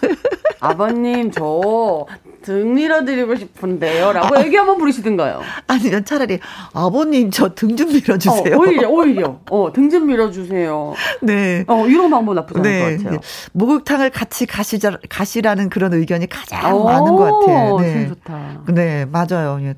[0.59, 2.07] 아버님 저
[2.45, 4.13] 등 밀어드리고 싶은데요.
[4.13, 5.41] 라고 애기 한번 부르시든가요.
[5.67, 6.39] 아니면 차라리
[6.75, 8.55] 아버님 저 등 좀 밀어주세요.
[8.57, 9.41] 어, 오히려, 오히려.
[9.51, 10.95] 어, 등 좀 밀어주세요.
[11.23, 11.65] 네.
[11.67, 12.97] 어, 이런 방법 나쁘지 않을 네.
[12.97, 13.21] 것 같아요.
[13.53, 17.79] 목욕탕을 같이 가시자, 가시라는 그런 의견이 가장 오, 많은 것 같아요.
[17.81, 18.09] 네.
[18.09, 18.63] 좋다.
[18.69, 19.59] 네, 맞아요.
[19.63, 19.75] 예.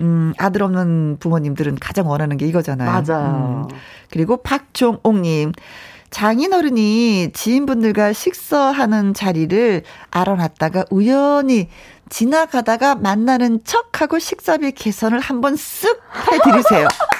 [0.00, 2.90] 음, 아들 없는 부모님들은 가장 원하는 게 이거잖아요.
[3.04, 3.66] 맞아요.
[3.70, 3.76] 음.
[4.10, 5.52] 그리고 박종옥님.
[6.10, 11.68] 장인어른이 지인분들과 식사하는 자리를 알아놨다가 우연히
[12.08, 15.98] 지나가다가 만나는 척하고 식사비 개선을 한번 쓱
[16.32, 16.88] 해드리세요.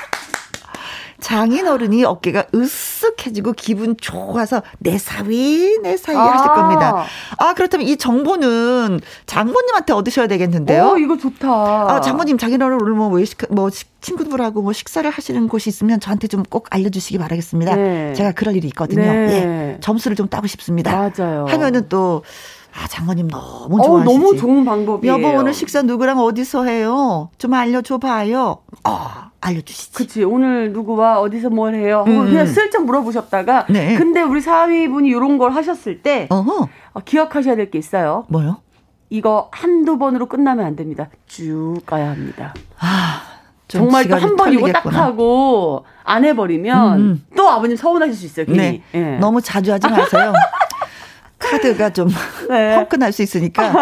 [1.21, 6.23] 장인어른이 어깨가 으쓱해지고 기분 좋아서 내 사위 내 사위 아.
[6.33, 7.05] 하실 겁니다.
[7.39, 10.91] 아 그렇다면 이 정보는 장모님한테 얻으셔야 되겠는데요.
[10.93, 11.49] 오, 이거 좋다.
[11.49, 13.69] 아 장모님 장인어른 오늘 뭐 외식 뭐
[14.01, 17.75] 친구들하고 뭐 식사를 하시는 곳이 있으면 저한테 좀 꼭 알려주시기 바라겠습니다.
[17.77, 18.15] 네.
[18.15, 19.03] 제가 그럴 일이 있거든요.
[19.03, 19.75] 네.
[19.75, 21.11] 예, 점수를 좀 따고 싶습니다.
[21.19, 21.45] 맞아요.
[21.49, 22.23] 하면은 또
[22.81, 23.91] 아, 장모님 너무 좋아하시지.
[23.91, 25.13] 어, 너무 좋은 방법이에요.
[25.15, 27.31] 여보 오늘 식사 누구랑 어디서 해요?
[27.39, 28.59] 좀 알려줘 봐요.
[28.85, 29.01] 어,
[29.41, 29.93] 알려주시지.
[29.95, 30.23] 그치.
[30.25, 32.05] 오늘 누구와 어디서 뭘 해요?
[32.07, 32.27] 음.
[32.27, 33.67] 그냥 슬쩍 물어보셨다가.
[33.69, 33.97] 네.
[33.97, 36.29] 근데 우리 사위분이 이런 걸 하셨을 때.
[36.31, 36.69] 어허.
[36.93, 38.25] 어, 기억하셔야 될 게 있어요.
[38.29, 38.59] 뭐요?
[39.11, 41.09] 이거 한두 번으로 끝나면 안 됩니다.
[41.27, 42.55] 쭉 가야 합니다.
[42.79, 43.23] 아.
[43.67, 47.25] 정말 또 한 번 이거 딱 하고 안 해버리면 음, 음.
[47.37, 48.47] 또 아버님 서운하실 수 있어요.
[48.47, 48.59] 괜히.
[48.59, 48.83] 네.
[48.93, 49.19] 네.
[49.19, 50.33] 너무 자주 하지 마세요.
[51.51, 52.09] 카드가 좀
[52.49, 52.77] 네.
[52.77, 53.73] 펑크날 수 있으니까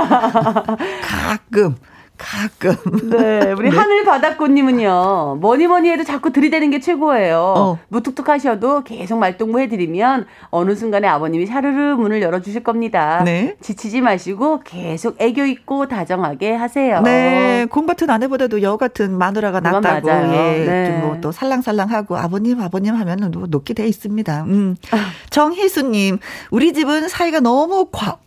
[1.03, 1.77] 가끔
[2.19, 2.75] 가끔.
[3.11, 3.77] 네, 우리 네.
[3.77, 5.39] 하늘 바닷꽃님은요.
[5.41, 7.55] 뭐니 뭐니 해도 자꾸 들이대는 게 최고예요.
[7.57, 7.79] 어.
[7.89, 13.23] 무뚝뚝하셔도 계속 말동무 해드리면 어느 순간에 아버님이 샤르르 문을 열어주실 겁니다.
[13.25, 13.57] 네.
[13.61, 17.01] 지치지 마시고 계속 애교 있고 다정하게 하세요.
[17.03, 20.07] 네, 공 같은 아내보다도 여 같은 마누라가 낫다고.
[20.07, 20.33] 맞아요.
[20.33, 20.99] 예, 네.
[21.01, 24.45] 뭐또 살랑살랑하고 아버님 아버님 하면은 뭐 높게 돼 있습니다.
[24.45, 24.77] 음.
[24.91, 24.97] 아.
[25.31, 26.19] 정희수님,
[26.51, 28.19] 우리 집은 사이가 너무 과.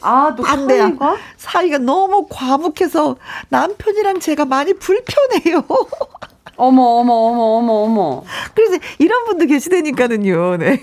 [0.00, 0.84] 아, 또 반대야.
[0.88, 1.16] 사이가?
[1.36, 3.16] 사이가 너무 과묵해서
[3.48, 5.64] 남편이랑 제가 많이 불편해요.
[6.60, 8.22] 어머, 어머, 어머, 어머, 어머.
[8.52, 10.82] 그래서 이런 분도 계시다니까는요, 네.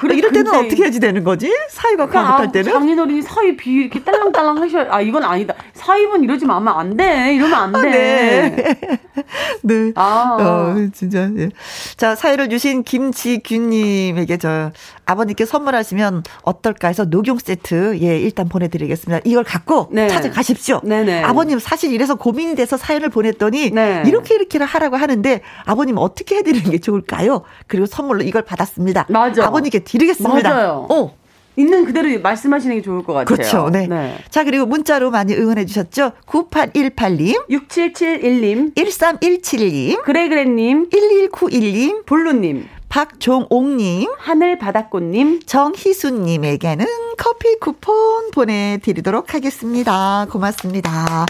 [0.00, 1.48] 그래, 이럴 때는 어떻게 해야지 되는 거지?
[1.70, 2.72] 사이가 그러니까 과묵할 때는?
[2.72, 5.54] 장인어른이 사이 비 이렇게 딸랑딸랑 하셔 아, 이건 아니다.
[5.74, 7.36] 사이분 이러지 마면 안 돼.
[7.36, 7.78] 이러면 안 돼.
[7.78, 8.76] 아, 네.
[9.62, 9.92] 네.
[9.94, 10.36] 아.
[10.40, 11.50] 어, 진짜, 예.
[11.96, 14.72] 자, 사연을 주신 김지균님에게 저
[15.10, 19.22] 아버님께 선물하시면 어떨까 해서 녹용 세트, 예, 일단 보내드리겠습니다.
[19.24, 20.08] 이걸 갖고 네.
[20.08, 20.80] 찾아가십시오.
[20.84, 21.24] 네네.
[21.24, 24.04] 아버님 사실 이래서 고민이 돼서 사연을 보냈더니 네.
[24.06, 27.42] 이렇게 이렇게를 하라고 하는데 아버님 어떻게 해드리는 게 좋을까요?
[27.66, 29.06] 그리고 선물로 이걸 받았습니다.
[29.08, 29.46] 맞아.
[29.46, 30.48] 아버님께 드리겠습니다.
[30.48, 30.86] 맞아요.
[30.88, 31.20] 어.
[31.56, 33.24] 있는 그대로 말씀하시는 게 좋을 것 같아요.
[33.36, 33.70] 그렇죠.
[33.70, 33.86] 네.
[33.88, 34.16] 네.
[34.30, 36.12] 자, 그리고 문자로 많이 응원해 주셨죠?
[36.26, 46.84] 9818님, 6771님, 1317님, 그래그래님, 1191님, 블루님, 박종옥님, 하늘바닷꽃님, 정희수님에게는
[47.16, 50.26] 커피 쿠폰 보내드리도록 하겠습니다.
[50.28, 51.24] 고맙습니다.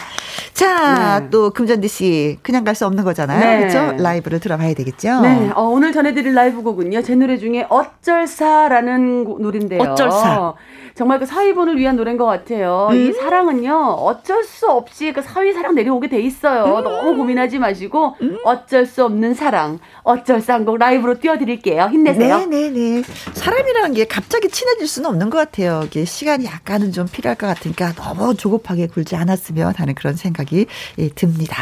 [0.54, 1.28] 자, 네.
[1.30, 3.40] 또 금전디 씨 그냥 갈 수 없는 거잖아요.
[3.40, 3.58] 네.
[3.68, 4.02] 그렇죠?
[4.02, 5.20] 라이브를 들어봐야 되겠죠.
[5.20, 7.02] 네, 어, 오늘 전해드릴 라이브 곡은요.
[7.02, 9.82] 제 노래 중에 어쩔사라는 노래인데요.
[9.82, 10.54] 어쩔사.
[10.94, 12.88] 정말 그 사위분을 위한 노래인 것 같아요.
[12.90, 12.96] 음.
[12.96, 16.78] 이 사랑은요, 어쩔 수 없이 그 사위 사랑 내려오게 돼 있어요.
[16.78, 16.84] 음.
[16.84, 18.38] 너무 고민하지 마시고, 음.
[18.44, 21.49] 어쩔 수 없는 사랑, 어쩔사 한곡 라이브로 띄워드릴게요.
[21.88, 22.46] 힘내세요.
[22.46, 23.02] 네네네.
[23.34, 25.82] 사람이라는 게 갑자기 친해질 수는 없는 것 같아요.
[25.86, 30.66] 이게 시간이 약간은 좀 필요할 것 같으니까 너무 조급하게 굴지 않았으면 하는 그런 생각이
[30.98, 31.56] 예, 듭니다.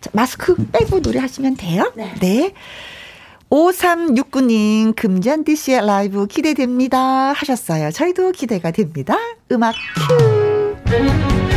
[0.00, 1.92] 자, 마스크 빼고 노래하시면 돼요.
[1.94, 2.14] 네.
[2.20, 2.52] 네.
[3.50, 7.32] 5369님, 금잔디 씨의 라이브 기대됩니다.
[7.32, 7.90] 하셨어요.
[7.90, 9.16] 저희도 기대가 됩니다.
[9.50, 9.74] 음악
[10.08, 11.49] 큐!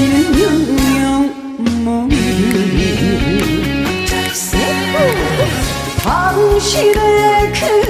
[0.00, 1.28] 영영
[1.84, 2.12] 모르는
[6.02, 7.81] 당신의 그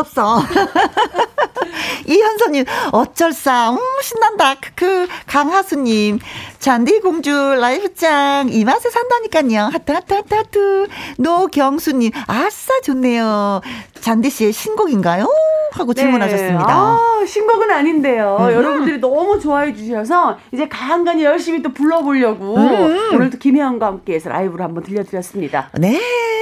[0.00, 0.40] 없어.
[2.06, 4.54] 이현선님, 어쩔싸, 음, 신난다.
[4.56, 5.06] 크크.
[5.26, 6.18] 강하수님,
[6.58, 9.70] 잔디공주 라이브 짱, 이 맛에 산다니까요.
[9.72, 10.86] 하트, 하트, 하트, 하트.
[11.18, 13.60] 노경수님, 아싸, 좋네요.
[14.00, 15.26] 잔디 씨의 신곡인가요?
[15.72, 16.02] 하고 네.
[16.02, 16.66] 질문하셨습니다.
[16.68, 18.36] 아, 신곡은 아닌데요.
[18.38, 18.52] 음.
[18.52, 23.10] 여러분들이 너무 좋아해 주셔서, 이제 간간히 열심히 또 불러보려고, 음.
[23.14, 25.70] 오늘 또 김혜영과 함께 해서 라이브로 한번 들려드렸습니다.
[25.78, 26.00] 네,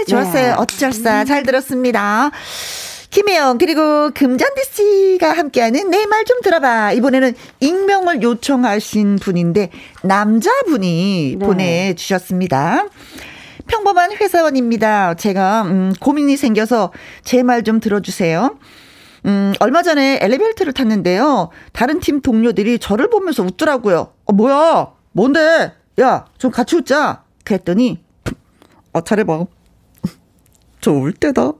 [0.09, 0.47] 좋았어요.
[0.49, 0.55] 네.
[0.59, 1.25] 어쩔싸.
[1.25, 2.31] 잘 들었습니다.
[3.13, 6.93] 김혜영 그리고 금잔디 씨가 함께하는 내 말 좀 들어봐.
[6.93, 9.71] 이번에는 익명을 요청하신 분인데
[10.03, 11.45] 남자분이 네.
[11.47, 12.87] 보내주셨습니다.
[13.67, 15.15] 평범한 회사원입니다.
[15.15, 18.57] 제가 음, 고민이 생겨서 제 말 좀 들어주세요.
[19.27, 21.51] 음, 얼마 전에 엘리베이터를 탔는데요.
[21.73, 24.15] 다른 팀 동료들이 저를 보면서 웃더라고요.
[24.25, 24.93] 어, 뭐야?
[25.13, 25.73] 뭔데?
[26.01, 27.25] 야, 좀 같이 웃자.
[27.45, 28.03] 그랬더니,
[28.95, 29.45] 아, 잘해봐.
[30.81, 31.53] 저울 때다.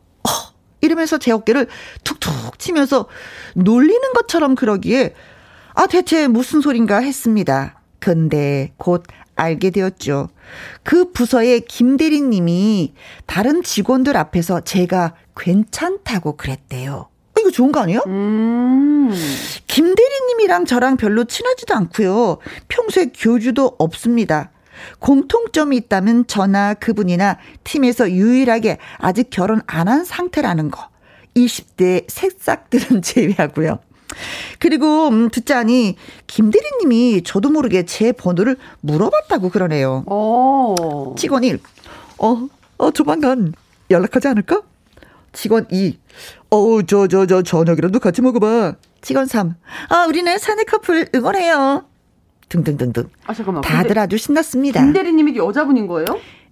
[0.83, 1.69] 이러면서 제 어깨를
[2.05, 3.07] 툭툭 치면서
[3.55, 5.15] 놀리는 것처럼 그러기에
[5.75, 7.81] 아 대체 무슨 소린가 했습니다.
[7.99, 9.05] 근데 곧
[9.37, 10.29] 알게 되었죠.
[10.83, 12.95] 그 부서의 김대리님이
[13.27, 16.95] 다른 직원들 앞에서 제가 괜찮다고 그랬대요.
[16.95, 18.01] 어, 이거 좋은 거 아니에요?
[18.09, 19.11] 음.
[19.69, 22.39] 김대리님이랑 저랑 별로 친하지도 않고요.
[22.69, 24.51] 평소에 교주도 없습니다.
[24.99, 30.89] 공통점이 있다면 저나 그분이나 팀에서 유일하게 아직 결혼 안 한 상태라는 거.
[31.37, 33.79] 20대 새싹들은 제외하고요.
[34.59, 40.05] 그리고 음, 듣자니 김대리님이 저도 모르게 제 번호를 물어봤다고 그러네요.
[40.07, 41.15] 오.
[41.19, 41.61] 직원 1,
[42.19, 43.53] 어, 어 조만간
[43.91, 44.63] 연락하지 않을까?
[45.33, 45.99] 직원 2,
[46.51, 48.75] 어, 저, 저, 저, 저녁이라도 같이 먹어봐.
[49.01, 49.55] 직원 3,
[49.89, 51.85] 아, 우리는 사내 커플 응원해요.
[52.53, 53.05] 등등등등.
[53.27, 53.63] 아 잠깐만.
[53.63, 54.81] 다들 아주 신났습니다.
[54.81, 56.07] 김 대리님이 여자분인 거예요?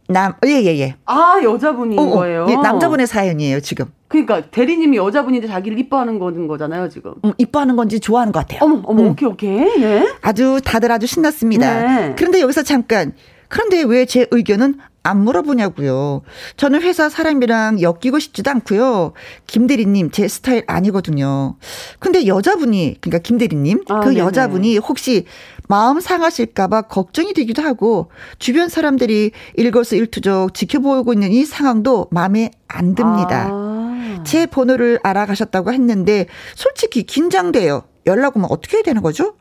[0.08, 0.96] 남, 예, 예, 예.
[1.06, 2.46] 아, 여자분인 어, 어, 거예요?
[2.50, 3.86] 예, 남자분의 사연이에요, 지금.
[4.08, 7.14] 그러니까, 대리님이 여자분인데 자기를 이뻐하는 거는 거잖아요, 지금.
[7.24, 8.58] 음, 이뻐하는 건지 좋아하는 것 같아요.
[8.62, 9.08] 어머, 어머, 음.
[9.10, 9.78] 오케이, 오케이.
[9.78, 10.12] 네.
[10.20, 11.82] 아주, 다들 아주 신났습니다.
[12.08, 12.14] 네.
[12.18, 13.12] 그런데 여기서 잠깐,
[13.46, 16.22] 그런데 왜 제 의견은 안 물어보냐고요.
[16.56, 19.12] 저는 회사 사람이랑 엮이고 싶지도 않고요.
[19.46, 21.54] 김대리님 제 스타일 아니거든요.
[22.00, 24.20] 근데 여자분이 그러니까 김대리님 아, 그 네네.
[24.20, 25.24] 여자분이 혹시
[25.70, 33.46] 마음 상하실까봐 걱정이 되기도 하고 주변 사람들이 일거수일투족 지켜보고 있는 이 상황도 마음에 안 듭니다.
[33.52, 34.22] 아.
[34.26, 37.84] 제 번호를 알아가셨다고 했는데 솔직히 긴장돼요.
[38.06, 39.36] 연락 오면 어떻게 해야 되는 거죠?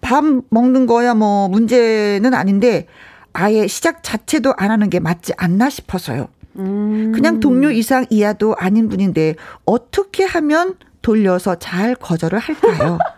[0.00, 2.86] 밥 먹는 거야 뭐 문제는 아닌데
[3.32, 6.28] 아예 시작 자체도 안 하는 게 맞지 않나 싶어서요.
[6.56, 7.10] 음.
[7.12, 9.34] 그냥 동료 이상 이하도 아닌 분인데
[9.64, 12.98] 어떻게 하면 돌려서 잘 거절을 할까요?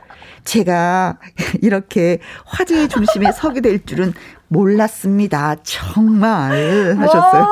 [0.47, 1.19] 제가
[1.61, 4.15] 이렇게 화제의 중심에 서게 될 줄은
[4.49, 5.57] 몰랐습니다.
[5.63, 7.47] 정말 하셨어요.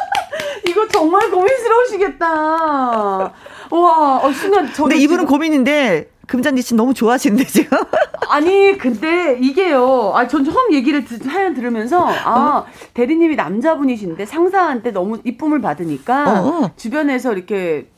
[0.68, 2.26] 이거 정말 고민스러우시겠다.
[2.28, 3.32] 와,
[4.22, 4.84] 어, 순간 저.
[4.84, 7.76] 근데 이분은 고민인데 금잔디 씨 너무 좋아하시는데 지금.
[8.30, 10.12] 아니 근데 이게요.
[10.14, 12.66] 아 전 처음 얘기를 듣, 사연 들으면서 아 어?
[12.94, 16.46] 대리님이 남자분이신데 상사한테 너무 이쁨을 받으니까 어.
[16.64, 16.70] 어.
[16.76, 17.88] 주변에서 이렇게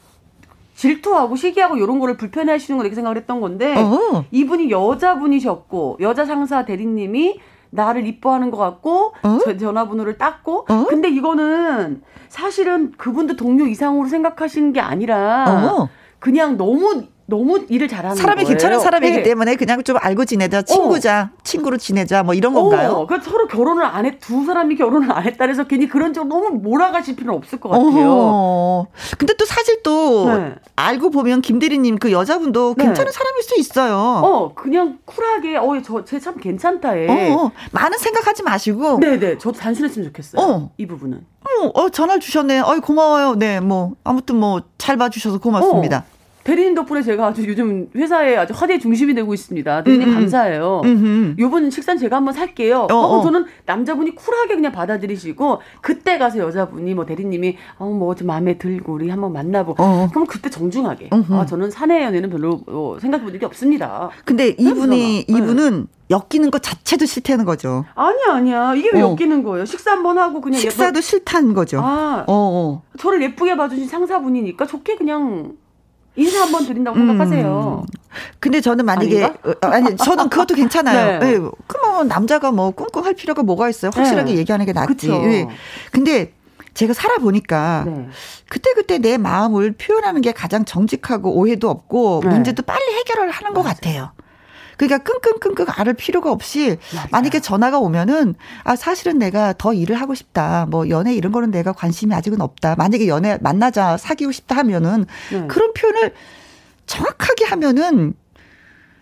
[0.74, 4.24] 질투하고 시기하고 이런 거를 불편해하시는 거 이렇게 생각을 했던 건데 어.
[4.30, 9.38] 이분이 여자분이셨고 여자 상사 대리님이 나를 이뻐하는 것 같고 어?
[9.58, 10.86] 전화번호를 땄고 어?
[10.88, 15.88] 근데 이거는 사실은 그분도 동료 이상으로 생각하시는 게 아니라 어.
[16.18, 18.48] 그냥 너무 너무 일을 잘하는 사람이 거예요.
[18.48, 19.22] 괜찮은 사람이기 네.
[19.22, 21.38] 때문에 그냥 좀 알고 지내자, 친구자, 어.
[21.42, 22.90] 친구로 지내자, 뭐 이런 건가요?
[22.90, 26.26] 어, 그러니까 서로 결혼을 안 해, 두 사람이 결혼을 안 했다 해서 괜히 그런 쪽
[26.26, 28.10] 너무 몰아가실 필요는 없을 것 같아요.
[28.10, 28.86] 어
[29.18, 30.54] 근데 또 사실 또 네.
[30.76, 32.84] 알고 보면 김대리님 그 여자분도 네.
[32.84, 33.96] 괜찮은 사람일 수 있어요.
[33.96, 37.30] 어, 그냥 쿨하게, 어, 저, 쟤 참 괜찮다, 해.
[37.30, 38.98] 어, 어, 많은 생각하지 마시고.
[39.00, 40.42] 네네, 저도 단순했으면 좋겠어요.
[40.42, 40.70] 어.
[40.78, 41.20] 이 부분은.
[41.44, 42.60] 어, 어 전화를 주셨네.
[42.60, 43.34] 어이, 고마워요.
[43.34, 46.04] 네, 뭐, 아무튼 뭐, 잘 봐주셔서 고맙습니다.
[46.44, 46.54] 어.
[46.54, 49.82] 대리님 덕분에 제가 아주 요즘 회사에 아주 화제의 중심이 되고 있습니다.
[49.82, 50.14] 대리님 음음.
[50.14, 50.82] 감사해요.
[50.84, 51.36] 음음.
[51.38, 52.88] 요번 식사는 제가 한번 살게요.
[52.90, 53.22] 어, 어.
[53.22, 59.08] 저는 남자분이 쿨하게 그냥 받아들이시고 그때 가서 여자분이 뭐 대리님이 어, 뭐좀 마음에 들고 우리
[59.08, 60.04] 한번 만나보고 어.
[60.04, 60.08] 어.
[60.10, 61.34] 그럼 그때 정중하게 음흠.
[61.34, 64.10] 아 저는 사내 연애는 별로 어, 생각해 본 일이 없습니다.
[64.24, 65.34] 근데 이분이 네.
[65.34, 67.84] 이분은 엮이는 것 자체도 싫다는 거죠.
[67.94, 68.74] 아니야, 아니야.
[68.74, 69.16] 이게 왜 어.
[69.18, 69.64] 엮이는 거예요?
[69.64, 71.00] 식사 한번 하고 그냥 식사도 예뻐...
[71.00, 71.80] 싫다는 거죠.
[71.80, 72.82] 아, 어, 어.
[72.98, 75.56] 저를 예쁘게 봐주신 상사분이니까 좋게 그냥
[76.16, 77.84] 인사 한번 드린다고 생각하세요.
[77.86, 78.00] 음.
[78.38, 79.38] 근데 저는 만약에 아닌가?
[79.50, 81.18] 어, 아니 저는 그것도 괜찮아요.
[81.20, 81.38] 네.
[81.38, 81.48] 네.
[81.66, 83.90] 그러면 남자가 뭐 꿍꿍할 필요가 뭐가 있어요?
[83.94, 84.38] 확실하게 네.
[84.38, 85.08] 얘기하는 게 낫지.
[85.08, 85.48] 네.
[85.90, 86.32] 근데
[86.74, 88.08] 제가 살아보니까 네.
[88.48, 92.30] 그때그때 내 마음을 표현하는 게 가장 정직하고 오해도 없고 네.
[92.30, 93.62] 문제도 빨리 해결을 하는 맞아요.
[93.64, 94.10] 것 같아요.
[94.76, 96.78] 그러니까 끙끙끙끙 앓을 필요가 없이.
[97.10, 98.34] 만약에 전화가 오면은
[98.64, 100.66] 아 사실은 내가 더 일을 하고 싶다.
[100.70, 102.76] 뭐 연애 이런 거는 내가 관심이 아직은 없다.
[102.76, 105.46] 만약에 연애 만나자 사귀고 싶다 하면은 네.
[105.46, 106.14] 그런 표현을
[106.86, 108.14] 정확하게 하면은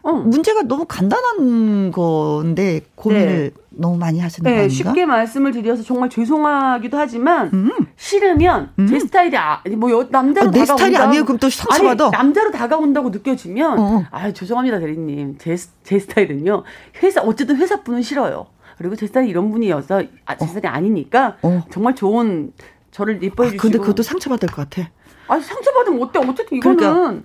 [0.03, 0.13] 어.
[0.13, 3.63] 문제가 너무 간단한 건데 고민을 네.
[3.71, 7.71] 너무 많이 하시는 네, 거 아닌가 쉽게 말씀을 드려서 정말 죄송하기도 하지만 음.
[7.97, 8.87] 싫으면 음.
[8.89, 11.25] 제 스타일이 아, 뭐 남자로 아, 내 스타일이 아니에요.
[11.25, 12.07] 그럼 또 상처받아.
[12.07, 13.83] 아니, 남자로 다가온다고 느껴지면 어.
[13.83, 14.05] 어.
[14.11, 16.65] 아 죄송합니다 대리님 제, 제 스타일은요
[17.03, 18.47] 회사 어쨌든 회사 분은 싫어요.
[18.79, 20.49] 그리고 제 스타일이 이런 분이어서 아, 제 어.
[20.49, 21.63] 스타일이 아니니까 어.
[21.71, 22.53] 정말 좋은
[22.91, 23.61] 저를 예뻐해 주시고.
[23.61, 24.91] 아, 근데 그것도 상처받을 것 같아.
[25.29, 26.19] 아 상처받으면 어때?
[26.19, 27.23] 어쨌든 이거는 그러니까.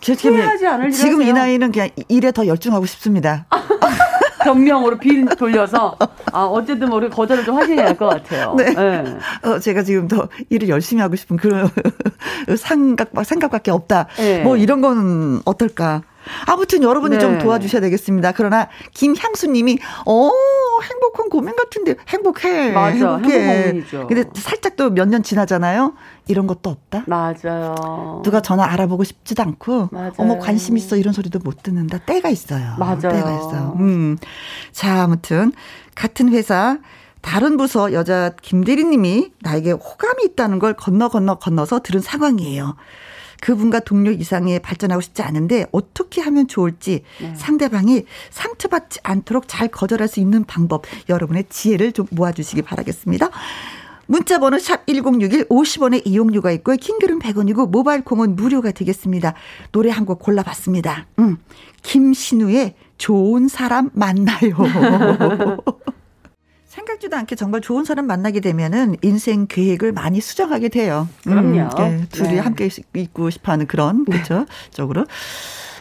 [0.00, 3.46] 후회하지 않을 지금 이 나이는 그냥 일에 더 열중하고 싶습니다.
[4.42, 5.96] 변명으로 빈 돌려서
[6.32, 8.54] 아 어쨌든 뭐 우리 거절을 좀 하셔야 할 것 같아요.
[8.58, 8.72] 네.
[8.72, 9.18] 네.
[9.42, 11.68] 어, 제가 지금 더 일을 열심히 하고 싶은 그런
[12.56, 14.06] 생각 생각밖에 없다.
[14.16, 14.42] 네.
[14.42, 16.02] 뭐 이런 거는 어떨까?
[16.46, 17.20] 아무튼 여러분이 네.
[17.20, 18.32] 좀 도와주셔야 되겠습니다.
[18.32, 20.30] 그러나 김향수님이 어
[20.82, 22.72] 행복한 고민 같은데 행복해.
[22.72, 23.68] 맞아, 행복해.
[23.68, 25.94] 행복 근데 살짝 또 몇 년 지나잖아요.
[26.28, 27.04] 이런 것도 없다.
[27.06, 28.20] 맞아요.
[28.24, 30.12] 누가 전화 알아보고 싶지도 않고 맞아요.
[30.18, 31.98] 어머 관심 있어 이런 소리도 못 듣는다.
[31.98, 32.74] 때가 있어요.
[32.78, 33.00] 맞아요.
[33.00, 33.76] 때가 있어요.
[33.80, 34.16] 음.
[34.72, 35.52] 자 아무튼
[35.94, 36.78] 같은 회사
[37.22, 42.76] 다른 부서 여자 김대리님이 나에게 호감이 있다는 걸 건너 건너 건너서 들은 상황이에요.
[43.40, 47.34] 그분과 동료 이상에 발전하고 싶지 않은데 어떻게 하면 좋을지 네.
[47.34, 53.30] 상대방이 상처받지 않도록 잘 거절할 수 있는 방법 여러분의 지혜를 좀 모아주시기 바라겠습니다.
[54.06, 56.76] 문자 번호 샵 1061 50원의 이용료가 있고요.
[56.76, 59.34] 킹글은 100원이고 모바일 콩은 무료가 되겠습니다.
[59.70, 61.06] 노래 한 곡 골라봤습니다.
[61.20, 61.36] 음,
[61.82, 64.56] 김신우의 좋은 사람 만나요.
[66.70, 71.08] 생각지도 않게 정말 좋은 사람 만나게 되면은 인생 계획을 많이 수정하게 돼요.
[71.24, 71.62] 그럼요.
[71.62, 72.38] 음, 네, 둘이 네.
[72.38, 74.46] 함께 있고 싶어 하는 그런, 그렇죠.
[74.72, 75.04] 쪽으로.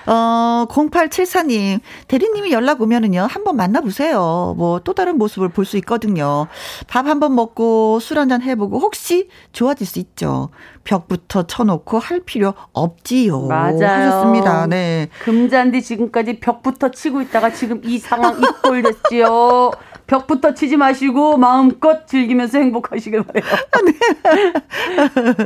[0.08, 4.56] 어, 0874님, 대리님이 연락 오면은요, 한번 만나보세요.
[4.58, 6.47] 뭐, 또 다른 모습을 볼 수 있거든요.
[6.88, 10.49] 밥 한번 먹고 술 한잔 해보고, 혹시 좋아질 수 있죠.
[10.86, 13.41] 벽부터 쳐놓고 할 필요 없지요.
[13.45, 13.86] 맞아요.
[13.86, 14.65] 하셨습니다.
[14.65, 15.10] 네.
[15.23, 19.69] 금잔디 지금까지 벽부터 치고 있다가 지금 이 상황 이꼴 됐지요.
[20.10, 23.43] 벽부터 치지 마시고 마음껏 즐기면서 행복하시길 바래요.
[23.86, 23.93] 네.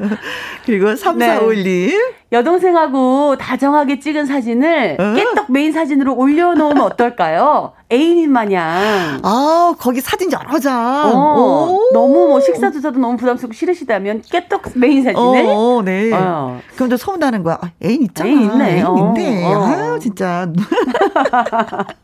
[0.66, 1.64] 그리고 3451님.
[1.66, 2.14] 네.
[2.32, 5.14] 여동생하고 다정하게 찍은 사진을 어?
[5.16, 7.74] 깨톡 메인 사진으로 올려놓으면 어떨까요?
[7.92, 9.20] 애인인 마냥.
[9.22, 11.12] 아, 거기 사진 여러 장.
[11.14, 15.46] 어, 너무 뭐 식사 주사도 너무 부담스럽고 싫으시다면 깨톡 메인 사진을.
[15.46, 16.12] 어, 네.
[16.14, 16.60] 어.
[16.76, 17.60] 그럼 또 소문나는 거야.
[17.62, 18.30] 아, 애인 있잖아.
[18.30, 18.66] 애인 있네.
[18.78, 19.46] 애인 있네.
[19.46, 19.66] 어.
[19.66, 20.48] 아유, 진짜.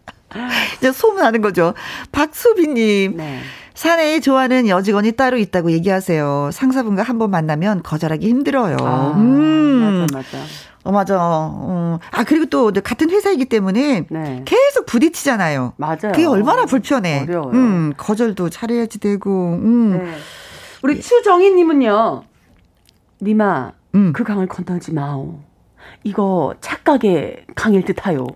[0.78, 1.74] 이제 소문나는 거죠.
[2.12, 3.18] 박수빈님.
[3.18, 3.40] 네.
[3.74, 6.50] 사내에 좋아하는 여직원이 따로 있다고 얘기하세요.
[6.52, 8.76] 상사분과 한 번 만나면 거절하기 힘들어요.
[8.82, 10.06] 아, 음.
[10.08, 10.46] 맞아, 맞아.
[10.84, 11.18] 어, 맞아.
[11.20, 12.00] 어.
[12.12, 14.42] 아, 그리고 또 같은 회사이기 때문에 네.
[14.46, 15.74] 계속 부딪히잖아요.
[15.78, 16.12] 맞아요.
[16.14, 17.22] 그게 얼마나 불편해.
[17.22, 17.52] 어려워요.
[17.54, 19.92] 음, 거절도 잘해야지 되고, 음.
[20.04, 20.14] 네.
[20.84, 21.02] 우리 예.
[21.02, 22.24] 추정희님은요,
[23.22, 24.14] 니마, 음.
[24.14, 25.40] 그 강을 건너지 마오.
[26.04, 28.28] 이거 착각의 강일 듯 하요.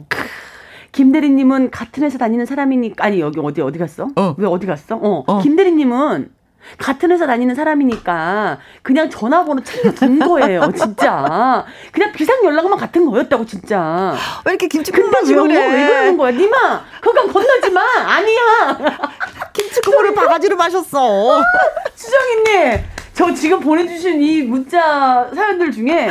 [0.93, 4.07] 김대리님은 같은 회사 다니는 사람이니까 아니 여기 어디 어디 갔어?
[4.15, 4.35] 어.
[4.37, 4.95] 왜 어디 갔어?
[4.95, 5.23] 어.
[5.27, 5.41] 어.
[5.41, 6.31] 김대리님은
[6.77, 11.65] 같은 회사 다니는 사람이니까 그냥 전화번호 챙겨둔 거예요, 진짜.
[11.91, 14.15] 그냥 비상 연락만 같은 거였다고, 진짜.
[14.45, 15.73] 왜 이렇게 김치국물 왜, 그래?
[15.73, 16.31] 왜 그러는 거야?
[16.31, 17.81] 니마, 그건 건너지 마!
[17.81, 18.77] 아니야!
[19.51, 21.41] 김치국물을 바가지로 마셨어.
[21.95, 22.79] 수정이님,
[23.13, 26.09] 저 지금 보내주신 이 문자 사연들 중에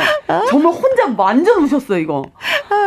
[0.49, 2.23] 정말 혼자 완전 우셨어, 이거.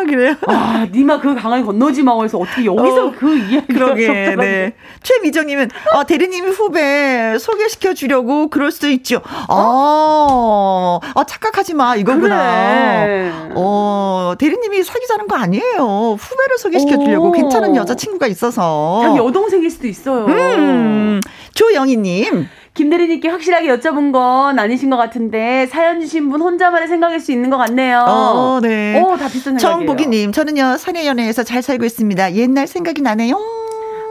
[0.07, 0.35] 그래요?
[0.47, 4.73] 아, 니마 그 강을 건너지 마해서 어떻게 여기서 어, 그 이야기가 그러게, 네.
[5.03, 9.21] 최미정님은, 아, 대리님이 후배 소개시켜 주려고 그럴 수도 있죠.
[9.49, 11.01] 어?
[11.03, 13.05] 아, 아, 착각하지 마, 이거구나.
[13.05, 13.33] 그래.
[13.55, 16.17] 어, 대리님이 사귀자는 거 아니에요.
[16.19, 19.01] 후배를 소개시켜 주려고 괜찮은 여자친구가 있어서.
[19.03, 20.27] 자기 여동생일 수도 있어요.
[20.27, 21.21] 음,
[21.55, 22.49] 조영희님.
[22.77, 27.57] 김대리님께 확실하게 여쭤본 건 아니신 것 같은데 사연 주신 분 혼자만의 생각일 수 있는 것
[27.57, 28.05] 같네요.
[28.07, 29.01] 어, 네.
[29.01, 29.59] 오, 다 비슷한 생각이에요.
[29.59, 32.35] 정보기님, 저는요 사내 연애에서 잘 살고 있습니다.
[32.35, 33.39] 옛날 생각이 나네요.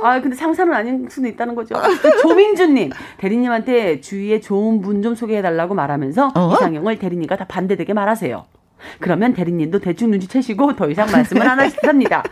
[0.03, 1.76] 아, 근데 상사는 아닐 수도 있다는 거죠.
[2.22, 6.53] 조민주님, 대리님한테 주위에 좋은 분 좀 소개해달라고 말하면서 어?
[6.53, 8.45] 이상형을 대리님과 다 반대되게 말하세요.
[8.99, 12.24] 그러면 대리님도 대충 눈치채시고 더 이상 말씀을 안 하실 합니다.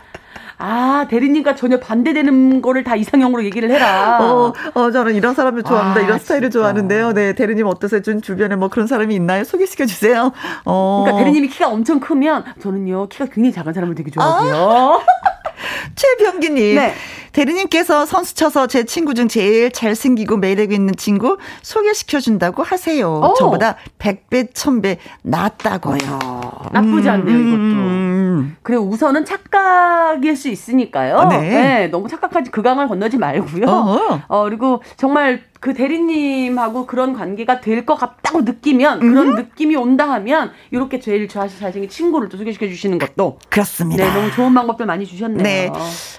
[0.58, 4.18] 아, 대리님과 전혀 반대되는 거를 다 이상형으로 얘기를 해라.
[4.20, 6.00] 어, 어 저는 이런 사람을 좋아합니다.
[6.00, 6.60] 아, 이런 스타일을 진짜.
[6.60, 7.12] 좋아하는데요.
[7.12, 8.02] 네, 대리님 어떠세요?
[8.02, 9.44] 준 주변에 뭐 그런 사람이 있나요?
[9.44, 10.32] 소개시켜 주세요.
[10.64, 11.02] 어.
[11.04, 14.54] 그러니까 대리님이 키가 엄청 크면 저는요, 키가 굉장히 작은 사람을 되게 좋아하고요.
[14.54, 14.98] 아.
[15.94, 16.76] 최병기님.
[16.76, 16.94] 네.
[17.34, 23.20] 대리님께서 선수 쳐서 제 친구 중 제일 잘생기고 매력 있는 친구 소개시켜준다고 하세요.
[23.20, 23.34] 오.
[23.34, 25.98] 저보다 100배, 1000배 낫다고요.
[26.72, 27.56] 나쁘지 않네요, 이것도.
[27.58, 28.56] 음.
[28.62, 31.18] 그리고 우선은 착각일 수 있으니까요.
[31.18, 31.40] 아, 네.
[31.40, 31.86] 네.
[31.88, 33.66] 너무 착각하지 그 강을 건너지 말고요.
[33.66, 34.20] 어허.
[34.28, 39.34] 어, 그리고 정말 그 대리님하고 그런 관계가 될 것 같다고 느끼면 그런 음.
[39.34, 44.04] 느낌이 온다 하면 이렇게 제일 좋아하시 잘생긴 친구를 또 소개시켜 주시는 것도 그렇습니다.
[44.04, 45.42] 네, 너무 좋은 방법들 많이 주셨네요.
[45.42, 45.70] 네.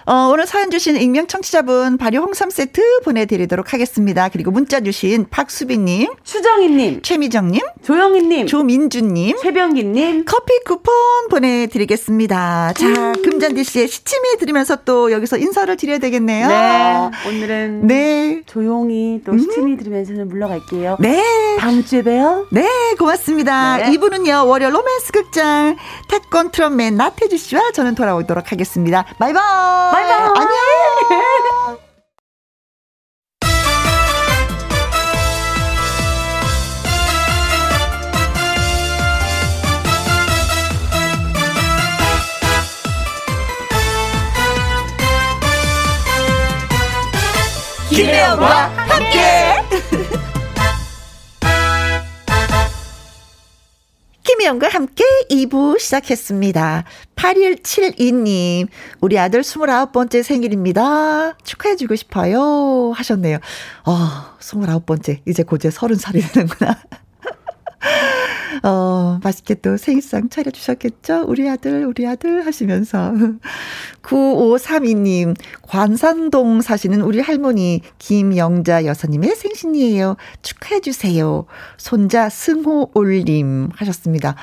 [0.06, 4.28] 어, 오늘 사연 주신 익명 청취자분 발효 홍삼 세트 보내드리도록 하겠습니다.
[4.30, 10.94] 그리고 문자 주신 박수빈님, 수정희님, 최미정님, 조영희님, 조민주님, 최병기님 커피 쿠폰
[11.30, 12.74] 보내드리겠습니다.
[12.76, 13.14] 자, 음.
[13.22, 16.48] 금잔디 씨의 시침이 들으면서 또 여기서 인사를 드려야 되겠네요.
[16.48, 17.12] 네.
[17.28, 18.42] 오늘은 네.
[18.48, 19.78] 조용히 또 시침이 음.
[19.78, 20.98] 들으면서 물러갈게요.
[21.00, 21.24] 네.
[21.60, 22.48] 다음 주에 봬요.
[22.52, 23.78] 네, 고맙습니다.
[23.78, 23.94] 네.
[23.94, 25.76] 이분은요, 월요 로맨스 극장
[26.10, 29.06] 태권 트럼맨 나태주 씨와 저는 돌아오도록 하겠습니다.
[29.20, 29.44] 바이바이.
[29.92, 30.22] 바이바이.
[30.36, 30.95] 안녕.
[47.96, 50.05] 김혜영과 함께.
[54.46, 56.84] 김혜영과 함께 2부 시작했습니다.
[57.16, 58.68] 8172님,
[59.02, 61.36] 우리 아들 29번째 생일입니다.
[61.44, 62.92] 축하해주고 싶어요.
[62.92, 63.40] 하셨네요.
[63.86, 65.22] 어, 29번째.
[65.26, 66.80] 이제 곧이제 30살이 되는구나.
[68.64, 71.26] 어, 맛있게 또 생일상 차려주셨겠죠?
[71.28, 73.14] 우리 아들, 우리 아들 하시면서.
[74.04, 80.16] 9532님, 관산동 사시는 우리 할머니 김영자 여사님의 생신이에요.
[80.42, 81.46] 축하해주세요.
[81.78, 84.36] 손자 승호 올림 하셨습니다.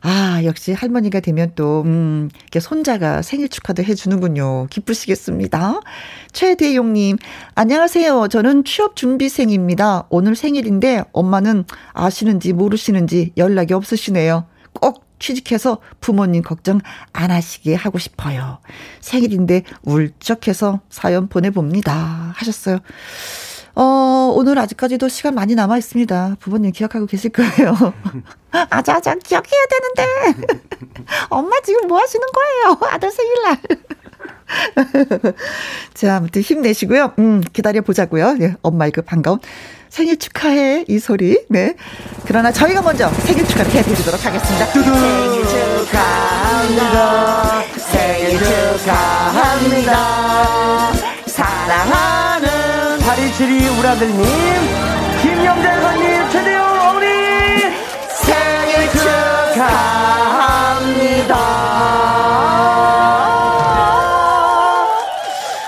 [0.00, 4.68] 아, 역시 할머니가 되면 또, 음, 이렇게 손자가 생일 축하도 해주는군요.
[4.70, 5.80] 기쁘시겠습니다.
[6.32, 7.16] 최대용님,
[7.54, 8.28] 안녕하세요.
[8.28, 10.06] 저는 취업 준비생입니다.
[10.08, 14.46] 오늘 생일인데 엄마는 아시는지 모르시는지 연락이 없으시네요.
[14.80, 16.80] 꼭 취직해서 부모님 걱정
[17.12, 18.58] 안 하시게 하고 싶어요.
[19.00, 22.34] 생일인데 울적해서 사연 보내봅니다.
[22.36, 22.78] 하셨어요.
[23.80, 26.38] 어, 오늘 아직까지도 시간 많이 남아 있습니다.
[26.40, 27.94] 부모님 기억하고 계실 거예요.
[28.50, 30.04] 아자아자 기억해야 되는데.
[31.30, 32.76] 엄마 지금 뭐 하시는 거예요?
[32.92, 33.58] 아들 생일날.
[35.94, 37.12] 자, 아무튼 힘내시고요.
[37.20, 38.32] 음, 기다려 보자고요.
[38.32, 39.38] 네, 엄마의 그 반가운
[39.88, 41.44] 생일 축하해 이 소리.
[41.48, 41.76] 네.
[42.26, 44.66] 그러나 저희가 먼저 생일 축하를 해 드리도록 하겠습니다.
[44.66, 45.46] 생일
[45.86, 47.62] 축하합니다.
[47.76, 49.94] 생일 축하합니다.
[51.26, 52.17] 사랑하는
[53.38, 54.18] 8272 우리 아들님,
[55.22, 57.06] 김영재 여사님, 최대용 어머니,
[58.08, 60.08] 생일 축하합니다.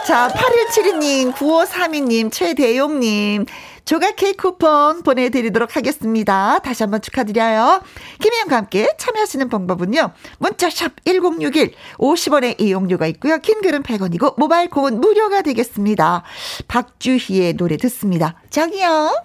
[0.05, 3.47] 자, 8172님, 9532님, 최대용님,
[3.91, 6.61] 조각 케이크 쿠폰 보내드리도록 하겠습니다.
[6.61, 7.83] 다시 한번 축하드려요.
[8.23, 10.13] 김혜영과 함께 참여하시는 방법은요.
[10.39, 13.39] 문자샵 1061 50원의 이용료가 있고요.
[13.39, 16.23] 긴 글은 100원이고 모바일 콩은 무료가 되겠습니다.
[16.69, 18.41] 박주희의 노래 듣습니다.
[18.51, 19.25] 장이요.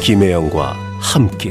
[0.00, 1.50] 김혜영과 함께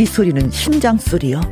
[0.00, 1.42] 이 소리는 심장 소리요.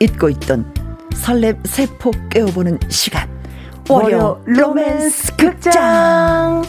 [0.00, 0.74] 잊고 있던
[1.14, 3.30] 설렘 세포 깨워보는 시간.
[3.88, 6.64] 월요 로맨스 극장.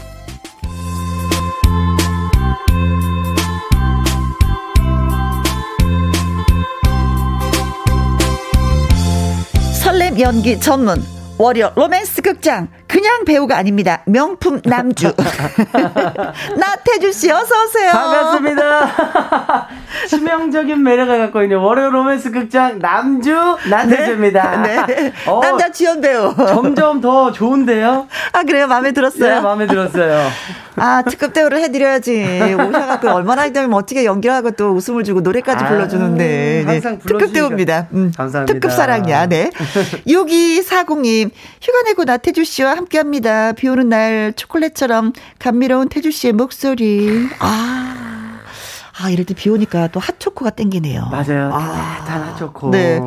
[9.82, 11.04] 설렘 연기 전문
[11.40, 14.02] 월요 로맨스 극장 그냥 배우가 아닙니다.
[14.06, 15.14] 명품 남주.
[16.58, 17.92] 나태주 씨 어서 오세요.
[17.92, 19.68] 반갑습니다.
[20.08, 24.62] 치명적인 매력을 갖고 있는 월요 로맨스 극장 남주 나태주입니다.
[24.62, 24.86] 네.
[24.86, 25.14] 네.
[25.26, 26.34] 어, 남자 지연 배우.
[26.36, 28.08] 점점 더 좋은데요?
[28.34, 28.68] 아 그래요?
[28.68, 29.36] 마음에 들었어요?
[29.36, 30.30] 네, 마음에 들었어요.
[30.76, 32.56] 아 특급 대우를 해드려야지.
[32.56, 36.26] 오셔갖고 얼마나 되면 멋지게 연기하고 또 웃음을 주고 노래까지 아, 불러주는데.
[36.26, 36.64] 네.
[36.66, 37.88] 항상 특급 대우입니다.
[37.94, 38.54] 음, 감사합니다.
[38.54, 39.28] 특급 사랑이야.
[39.28, 39.50] 네.
[40.08, 41.32] 6240님
[41.62, 43.54] 휴가 내고 나태주 씨와 함께 합니다.
[43.54, 47.28] 비 오는 날 초콜릿처럼 감미로운 태주 씨의 목소리.
[47.40, 48.02] 아.
[48.98, 51.08] 아, 이럴 때 비 오니까 또 핫초코가 땡기네요.
[51.12, 51.52] 맞아요.
[51.54, 52.72] 아, 단 핫초코.
[52.72, 53.02] 네.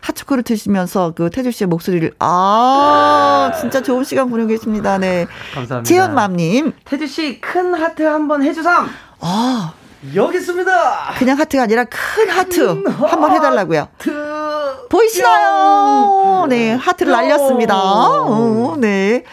[0.00, 4.98] 핫초코를 드시면서 그 태주 씨의 목소리를, 아, 진짜 좋은 시간 보내고 계십니다.
[4.98, 5.26] 네.
[5.54, 5.88] 감사합니다.
[5.88, 6.72] 재현맘님.
[6.84, 8.88] 태주 씨, 큰 하트 한번 해주삼!
[9.20, 9.72] 아.
[10.14, 11.14] 여기 있습니다!
[11.18, 13.88] 그냥 하트가 아니라 큰 하트 한번 해달라고요.
[13.98, 14.86] 하트.
[14.88, 16.46] 보이시나요?
[16.48, 16.72] 네.
[16.74, 17.76] 하트를 날렸습니다.
[17.76, 19.24] 어, 네.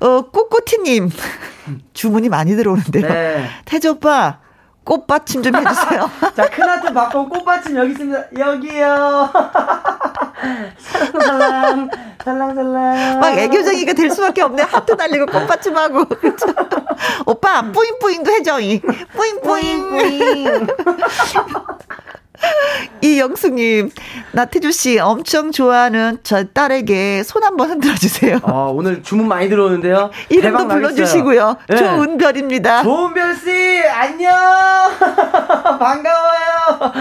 [0.00, 1.10] 어, 꼬꼬티님.
[1.94, 3.08] 주문이 많이 들어오는데요.
[3.08, 3.46] 네.
[3.64, 4.38] 태주 오빠.
[4.84, 6.10] 꽃받침 좀 해주세요.
[6.34, 8.24] 자, 큰 하트 받고 꽃받침 여기 있습니다.
[8.38, 9.30] 여기요.
[10.78, 11.90] 살랑살랑,
[12.24, 13.20] 살랑살랑.
[13.20, 14.62] 막 애교쟁이가 될 수밖에 없네.
[14.62, 16.04] 하트 달리고 꽃받침하고.
[16.06, 16.46] 그쵸?
[17.26, 18.54] 오빠, 뿌잉뿌잉도 해줘.
[18.54, 18.80] 뿌잉뿌잉.
[19.90, 20.66] 뿌잉뿌잉.
[23.02, 23.90] 이영숙님,
[24.32, 28.38] 나태주 씨 엄청 좋아하는 저 딸에게 손 한번 흔들어 주세요.
[28.42, 30.10] 어, 오늘 주문 많이 들어오는데요.
[30.28, 31.56] 이름도 불러주시고요.
[31.68, 31.76] 네.
[31.76, 32.82] 조은별입니다.
[32.82, 34.30] 조은별 씨, 안녕.
[35.78, 36.92] 반가워요.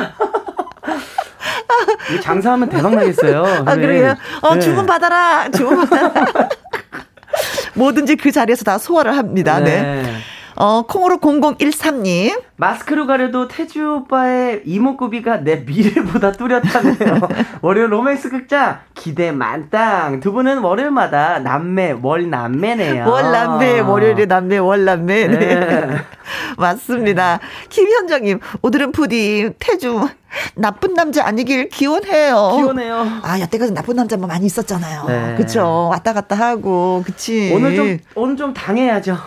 [2.15, 3.43] 이 장사하면 대박 나겠어요.
[3.65, 4.15] 아, 그래요?
[4.41, 4.61] 어, 네.
[4.61, 5.49] 주문 받아라.
[5.49, 6.49] 주문 받아라.
[7.75, 9.59] 뭐든지 그 자리에서 다 소화를 합니다.
[9.59, 9.81] 네.
[9.81, 10.15] 네.
[10.59, 12.41] 어, 콩으로 0013님.
[12.57, 17.19] 마스크로 가려도 태주 오빠의 이목구비가 내 미래보다 뚜렷하네요.
[17.63, 20.19] 월요일 로맨스 극장 기대 만땅.
[20.19, 23.09] 두 분은 월요일마다 남매, 월남매네요.
[23.09, 25.27] 월남매, 월요일에 남매, 월남매.
[25.27, 25.97] 네.
[26.55, 26.55] 네.
[26.57, 27.39] 맞습니다.
[27.69, 30.07] 김현정님, 오늘은 부디 태주
[30.55, 32.53] 나쁜 남자 아니길 기원해요.
[32.57, 33.07] 기원해요.
[33.23, 35.05] 아, 여태까지 나쁜 남자 뭐 많이 있었잖아요.
[35.07, 35.35] 네.
[35.37, 35.89] 그쵸.
[35.91, 37.51] 왔다 갔다 하고, 그치.
[37.53, 39.17] 오늘 좀, 오늘 좀 당해야죠.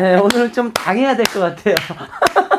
[0.00, 1.74] 네, 오늘 좀 당해야 될 것 같아요.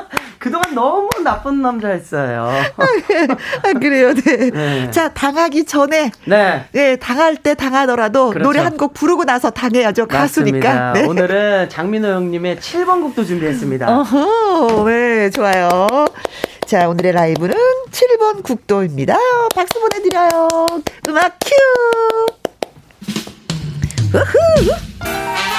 [0.46, 2.48] 그동안 너무 나쁜 남자였어요.
[2.78, 4.52] 아, 그래요, 네.
[4.52, 4.92] 네.
[4.92, 6.12] 자, 당하기 전에.
[6.26, 6.66] 네.
[6.72, 8.44] 네, 당할 때 당하더라도 그렇죠.
[8.48, 10.06] 노래 한 곡 부르고 나서 당해야죠.
[10.08, 10.94] 가수니까.
[10.94, 11.06] 네.
[11.06, 13.90] 오늘은 장민호 형님의 7번 곡도 준비했습니다.
[13.90, 15.88] 어허, 네, 좋아요.
[16.68, 17.56] 자, 오늘의 라이브는
[17.90, 19.18] 7번 국도입니다.
[19.56, 20.48] 박수 보내드려요.
[21.08, 21.56] 음악 큐!
[24.14, 25.55] 우후!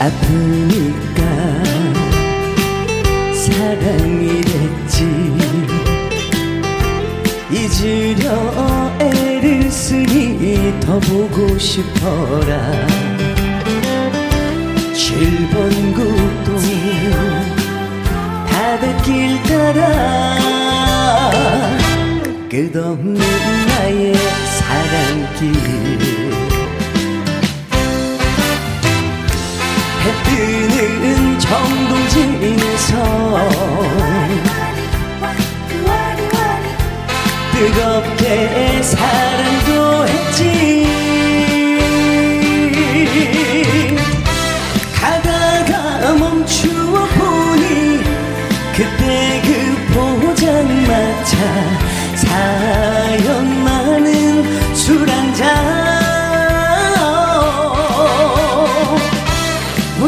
[0.00, 1.22] 아프니까
[3.34, 5.04] 사랑이 됐지.
[7.52, 12.72] 잊으려 애를 쓰니 더 보고 싶어라.
[14.94, 16.56] 7번 국도
[18.46, 21.18] 바닷길 따라
[22.48, 23.20] 끝없는
[23.66, 24.14] 나의
[24.46, 26.09] 사랑길
[30.10, 32.92] 해 뜨는 정동진에서
[37.52, 40.86] 뜨겁게 사랑도 했지.
[44.94, 48.02] 가다가 멈추어 보니
[48.74, 49.48] 그때 그
[49.94, 51.36] 포장마차
[52.16, 53.69] 사연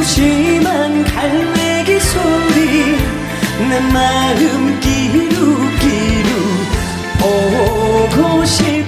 [0.03, 2.97] 무심한 갈매기 소리
[3.71, 6.29] 내 마음 기루기루
[7.21, 8.82] 보고 싶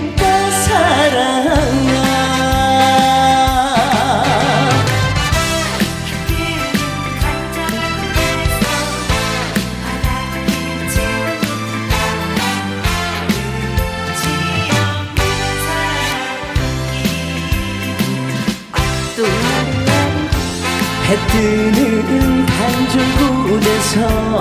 [21.35, 24.35] 뜨는 한줄곳에서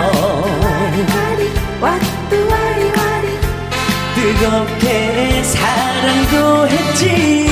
[4.16, 7.48] 뜨겁게 사랑도 했지.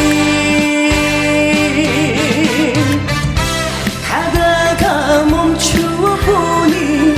[4.08, 7.16] 가다가 멈추어 보니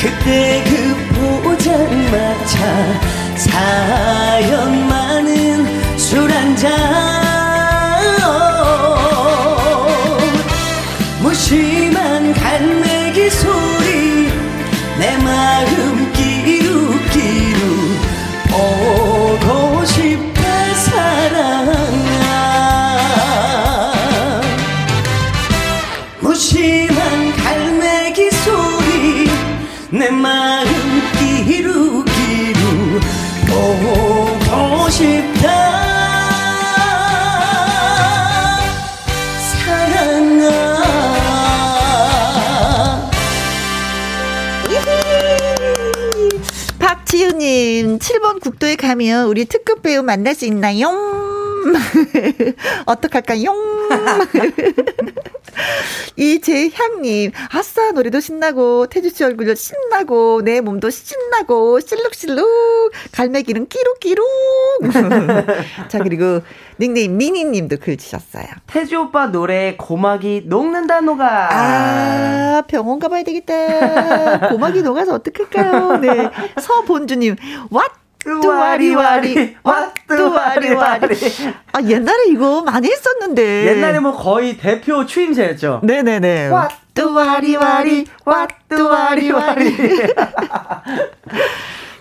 [0.00, 0.72] 그때 그
[1.42, 2.56] 포장마차
[3.36, 7.11] 사연 많은 술 한잔
[48.72, 50.88] 7번 국도에 가면 우리 특급 배우 만날 수 있나요?
[52.86, 53.52] 어떡할까요?
[56.16, 64.26] 이재향님, 아싸, 노래도 신나고, 태주씨 얼굴도 신나고, 내 몸도 신나고, 실룩실룩, 갈매기는 끼룩끼룩.
[65.88, 66.40] 자, 그리고
[66.80, 68.46] 닉네임 미니님도 글 주셨어요.
[68.66, 71.48] 태주 오빠 노래 고막이 녹는다 녹아.
[71.52, 74.48] 아, 병원 가봐야 되겠다.
[74.48, 75.98] 고막이 녹아서 어떡할까요?
[75.98, 76.30] 네.
[76.60, 77.36] 서본주님,
[77.70, 78.01] 왓?
[78.24, 90.14] 뚜와리와리 왓뚜와리와리 아 옛날에 이거 많이 했었는데 옛날에 뭐 거의 대표 추임새였죠 네네네 왓뚜와리와리 왓뚜와리와리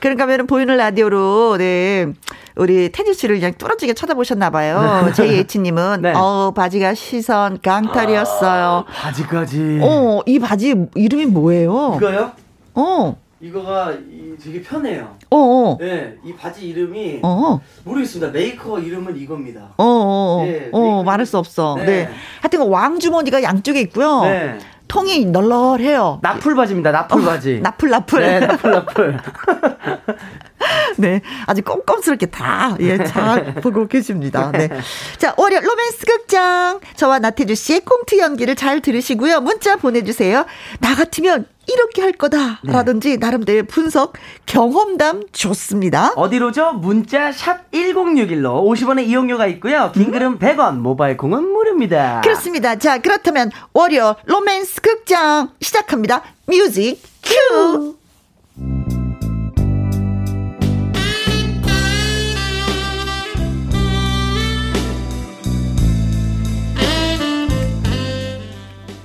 [0.02, 2.08] 그러니까 하면은 보이는 라디오로 네
[2.56, 5.10] 우리 태주 씨를 그냥 뚫어지게 쳐다보셨나 봐요.
[5.16, 6.14] 제이에치님은 네.
[6.16, 8.86] 어 바지가 시선 강탈이었어요.
[8.88, 9.80] 아, 바지까지.
[9.82, 11.94] 어 이 바지 이름이 뭐예요?
[11.98, 12.32] 이거요?
[12.74, 13.16] 어.
[13.42, 15.18] 이거가 이, 되게 편해요.
[15.32, 15.78] 어, 어.
[15.80, 17.60] 네, 이 바지 이름이 어.
[17.84, 18.32] 모르겠습니다.
[18.32, 19.74] 메이커 이름은 이겁니다.
[19.78, 20.46] 어, 어, 어.
[20.46, 21.76] 네, 어 말할 수 없어.
[21.80, 21.86] 네.
[21.86, 22.10] 네.
[22.42, 24.22] 하여튼 왕 주머니가 양쪽에 있고요.
[24.24, 24.60] 네.
[24.88, 26.20] 통이 널널해요.
[26.22, 26.92] 나풀 바지입니다.
[26.92, 27.58] 나풀 바지.
[27.58, 28.22] 어, 나풀 나풀.
[28.22, 29.18] 네, 나풀 나풀.
[30.98, 31.22] 네.
[31.46, 34.52] 아주 꼼꼼스럽게 다, 예, 잘 보고 계십니다.
[34.52, 34.70] 네.
[35.18, 36.80] 자, 월요 로맨스 극장.
[36.96, 39.42] 저와 나태주 씨의 꽁트 연기를 잘 들으시고요.
[39.42, 40.46] 문자 보내주세요.
[40.80, 43.18] 나 같으면 이렇게 할 거다라든지 네.
[43.18, 44.14] 나름대로 분석
[44.46, 46.14] 경험담 좋습니다.
[46.16, 46.74] 어디로죠?
[46.74, 49.92] 문자 샵 1061로 50원의 이용료가 있고요.
[49.94, 50.12] 긴 음.
[50.12, 52.22] 글은 100원, 모바일 공은 무료입니다.
[52.24, 52.76] 그렇습니다.
[52.78, 56.24] 자, 그렇다면 월요 로맨스 극장 시작합니다.
[56.48, 58.01] 뮤직 큐.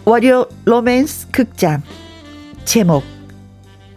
[0.09, 1.83] 월요 로맨스 극장
[2.65, 3.03] 제목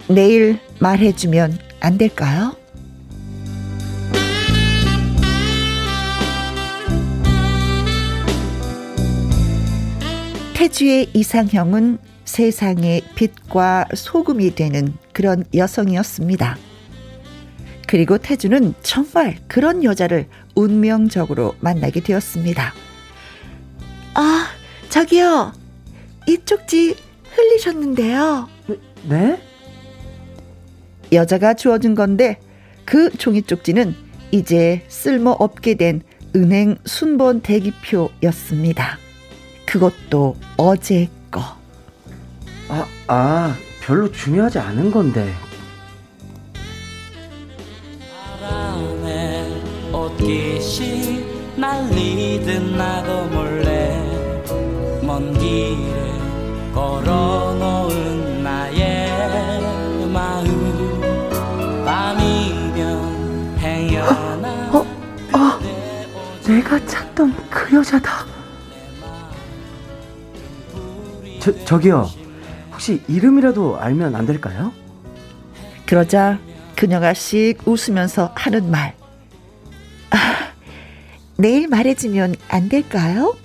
[0.08, 2.56] 내일 말해주면 안 될까요?
[10.56, 16.58] 태주의 이상형은 세상의 빛과 소금이 되는 그런 여성이었습니다.
[17.88, 22.74] 그리고 태주는 정말 그런 여자를 운명적으로 만나게 되었습니다.
[24.16, 24.48] 아,
[24.90, 25.69] 저기요.
[26.30, 26.96] 이쪽지
[27.32, 28.48] 흘리셨는데요.
[29.04, 29.42] 네?
[31.12, 32.40] 여자가 주어준 건데
[32.86, 33.96] 그 종이 쪽지는
[34.32, 36.04] 이제 쓸모 없게 된
[36.36, 39.00] 은행 순번 대기표였습니다.
[39.66, 41.42] 그것도 어제 거.
[42.68, 45.34] 아, 아, 별로 중요하지 않은 건데.
[49.92, 51.26] 옷깃이
[51.58, 54.09] 날리듯 나도 몰래
[55.20, 61.84] 먼 길에 걸어 놓은 나의 마음.
[61.86, 65.60] 밤이면 행여나 어, 어,
[66.48, 68.26] 내가 찾던 그 여자다.
[71.42, 72.10] 저, 저기요.
[72.72, 74.72] 혹시 이름이라도 알면 안 될까요?
[75.86, 76.40] 그러자
[76.78, 78.96] 그녀가 씩 웃으면서 하는 말.
[80.12, 80.54] 아,
[81.36, 83.36] 내일 말해주면 안 될까요?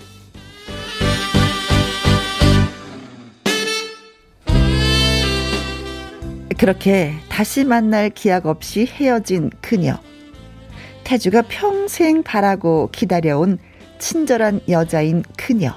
[6.57, 9.99] 그렇게 다시 만날 기약 없이 헤어진 그녀.
[11.03, 13.59] 태주가 평생 바라고 기다려온
[13.99, 15.73] 친절한 여자인 그녀.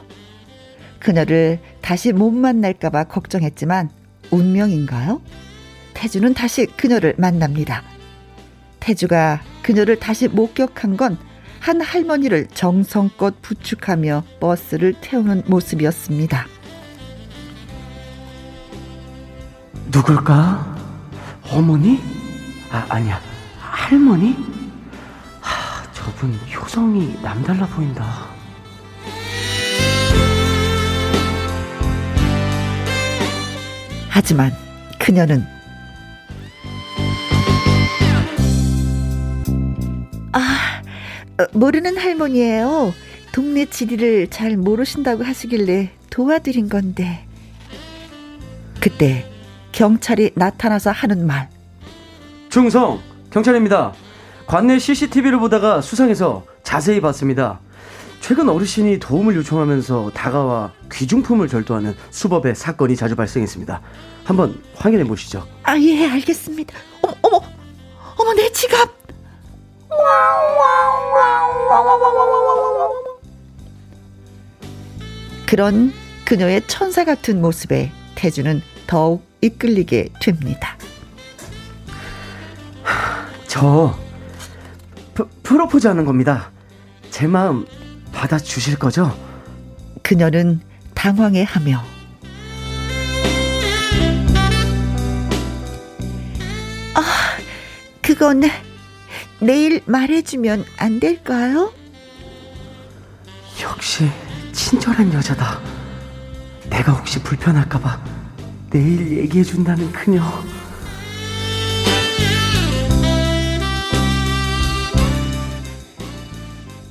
[0.99, 3.91] 그녀를 다시 못 만날까봐 걱정했지만
[4.31, 5.22] 운명인가요?
[5.95, 7.83] 태주는 다시 그녀를 만납니다.
[8.81, 11.29] 태주가 그녀를 다시 목격한 건
[11.61, 16.47] 한 할머니를 정성껏 부축하며 버스를 태우는 모습이었습니다.
[19.91, 20.76] 누굴까?
[21.51, 22.01] 어머니?
[22.70, 23.20] 아, 아니야.
[23.59, 24.36] 할머니?
[25.41, 28.26] 하, 저분 효성이 남달라 보인다.
[34.11, 34.53] 하지만
[34.99, 35.47] 그녀는
[40.32, 40.82] 아,
[41.41, 42.93] 어, 모르는 할머니예요.
[43.32, 47.24] 동네 지리를 잘 모르신다고 하시길래 도와드린 건데.
[48.80, 49.24] 그때
[49.79, 51.49] 경찰이 나타나서 하는 말.
[52.49, 52.99] 중성
[53.31, 53.93] 경찰입니다.
[54.49, 57.61] 관내 CCTV를 보다가 수상해서 자세히 봤습니다.
[58.20, 63.81] 최근 어르신이 도움을 요청하면서 다가와 귀중품을 절도하는 수법의 사건이 자주 발생했습니다.
[64.24, 65.47] 한번 확인해 보시죠.
[65.62, 66.76] 아, 예, 알겠습니다.
[67.03, 67.41] 어머, 어머,
[68.16, 68.99] 어머, 내 지갑!
[75.47, 75.93] 그런
[76.24, 80.76] 그녀의 천사 같은 모습에 태주는 더욱 이끌리게 됩니다.
[83.47, 83.99] 저
[85.14, 86.51] 프, 프로포즈 하는 겁니다.
[87.11, 87.66] 제 마음
[88.12, 89.16] 받아주실 거죠?
[90.03, 90.61] 그녀는
[90.95, 91.82] 당황해 하며
[96.95, 97.03] 아,
[98.03, 98.43] 그건
[99.41, 101.72] 내일 말해주면 안 될까요?
[103.62, 104.09] 역시
[104.53, 105.61] 친절한 여자다.
[106.68, 108.17] 내가 혹시 불편할까봐
[108.70, 110.22] 내일 얘기해준다는 그녀.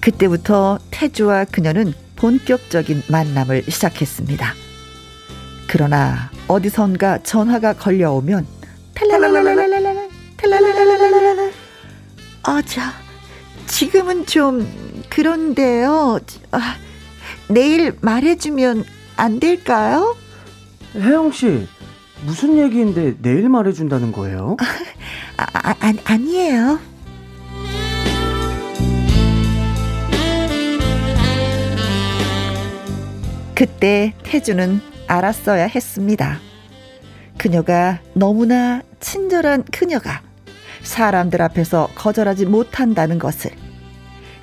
[0.02, 4.54] 그때부터 태주와 그녀는 본격적인 만남을 시작했습니다.
[5.68, 8.48] 그러나 어디선가 전화가 걸려오면
[12.44, 12.94] 아자
[13.68, 16.20] 지금은 좀 그런데요.
[16.52, 16.76] 아,
[17.50, 18.86] 내일 말해주면
[19.18, 20.16] 안 될까요?
[20.98, 21.68] 혜영 씨,
[22.26, 24.58] 무슨 얘기인데 내일 말해준다는 거예요?
[25.38, 26.80] 아, 아, 아, 아니에요.
[33.54, 36.40] 그때 태주는 알았어야 했습니다.
[37.38, 40.22] 그녀가 너무나 친절한 그녀가
[40.84, 43.52] 사람들 앞에서 거절하지 못한다는 것을.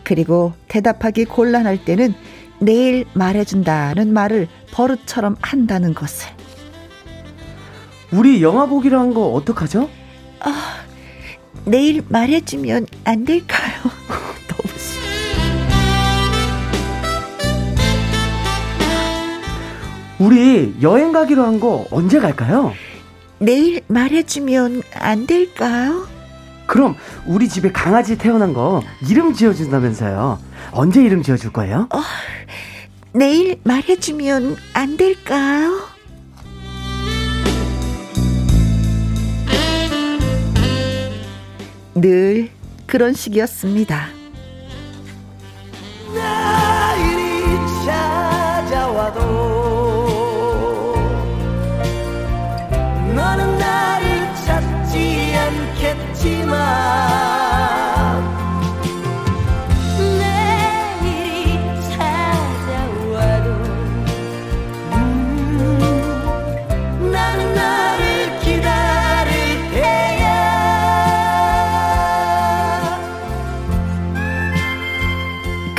[0.02, 2.14] 그리고 대답하기 곤란할 때는
[2.60, 6.28] 내일 말해준다는 말을 버릇처럼 한다는 것을.
[8.14, 9.88] 우리 영화 보기로 한 거 어떡하죠?
[10.40, 10.76] 아,
[11.64, 13.72] 내일 말해주면 안 될까요?
[14.48, 14.64] 너무
[20.18, 22.72] 우리 여행 가기로 한 거 언제 갈까요?
[23.38, 26.06] 내일 말해주면 안 될까요?
[26.66, 26.96] 그럼
[27.26, 30.38] 우리 집에 강아지 태어난 거 이름 지어준다면서요.
[30.72, 31.88] 언제 이름 지어줄 거예요?
[31.92, 32.00] 어,
[33.12, 35.82] 내일 말해주면 안 될까요?
[41.94, 42.50] 늘
[42.86, 44.08] 그런 식이었습니다.
[46.14, 49.54] 나일이 찾아와도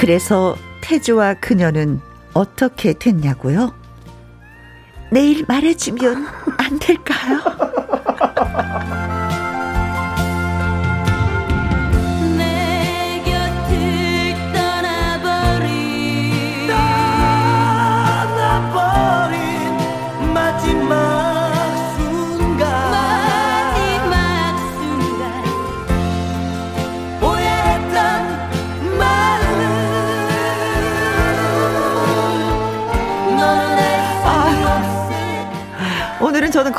[0.05, 1.99] 그래서 태주와 그녀는
[2.35, 3.73] 어떻게 됐냐고요?
[5.11, 6.27] 내일 말해주면
[6.59, 7.41] 안 될까요?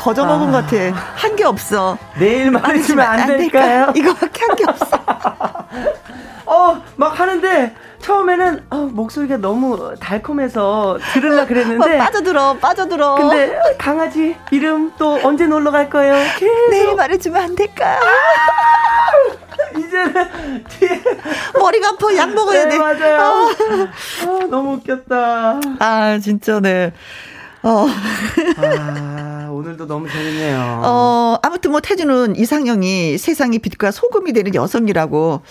[0.07, 0.51] 거저 먹은 아.
[0.51, 0.77] 것 같아.
[1.15, 1.97] 한 게 없어.
[2.17, 3.91] 내일 말해주면 안, 안 될까요?
[3.95, 4.97] 이거밖에 한 게 없어.
[6.47, 14.37] 어, 막 하는데 처음에는 어, 목소리가 너무 달콤해서 들으려 그랬는데 어, 빠져들어 빠져들어 근데 강아지
[14.51, 16.13] 이름 또 언제 놀러 갈 거예요?
[16.39, 16.69] 계속.
[16.71, 17.99] 내일 말해주면 안 될까요?
[19.77, 21.01] 이제는 뒤에
[21.59, 23.49] 머리가 아파 약 먹어야 네, 돼 맞아요 아.
[24.23, 26.93] 아, 너무 웃겼다 아 진짜 네
[27.63, 27.87] 어.
[28.57, 30.81] 아, 오늘도 너무 재밌네요.
[30.83, 35.41] 어, 아무튼 뭐 태주는 이상형이 세상의 빛과 소금이 되는 여성이라고.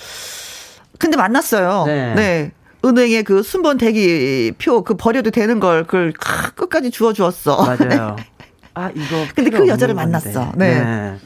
[0.98, 1.84] 근데 만났어요.
[1.86, 2.14] 네.
[2.14, 2.52] 네.
[2.84, 7.66] 은행에 그 순번 대기표 그 버려도 되는 걸 그걸 끝까지 주워 주었어.
[7.66, 8.16] 맞아요.
[8.74, 9.26] 아, 이거.
[9.34, 10.52] 근데 그 여자를 만났어.
[10.54, 10.80] 네.
[10.80, 11.16] 네.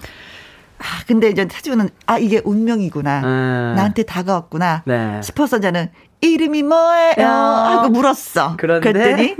[0.78, 3.20] 아, 근데 이제 태주는 아, 이게 운명이구나.
[3.20, 3.74] 네.
[3.76, 4.84] 나한테 다가왔구나.
[4.86, 5.20] 네.
[5.22, 5.90] 싶어서 이제는
[6.20, 7.26] 이름이 뭐예요?
[7.26, 8.54] 하고 물었어.
[8.58, 8.92] 그런데?
[8.92, 9.36] 그랬더니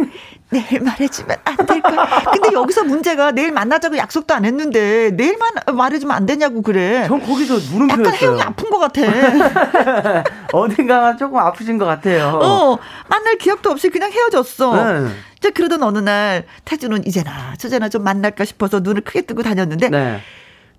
[0.51, 2.25] 내일 말해주면 안 될까?
[2.33, 7.07] 근데 여기서 문제가 내일 만나자고 약속도 안 했는데 내일만 말해주면 안 되냐고 그래.
[7.07, 8.07] 전 거기서 물음표였어요.
[8.07, 9.03] 약간 혜영이 아픈 것 같아.
[10.53, 12.41] 어딘가 조금 아프신 것 같아요.
[12.43, 12.79] 어,
[13.09, 14.93] 만날 기억도 없이 그냥 헤어졌어.
[14.93, 15.11] 네.
[15.37, 20.21] 이제 그러던 어느 날 태주는 이제나 저제나 좀 만날까 싶어서 눈을 크게 뜨고 다녔는데 네.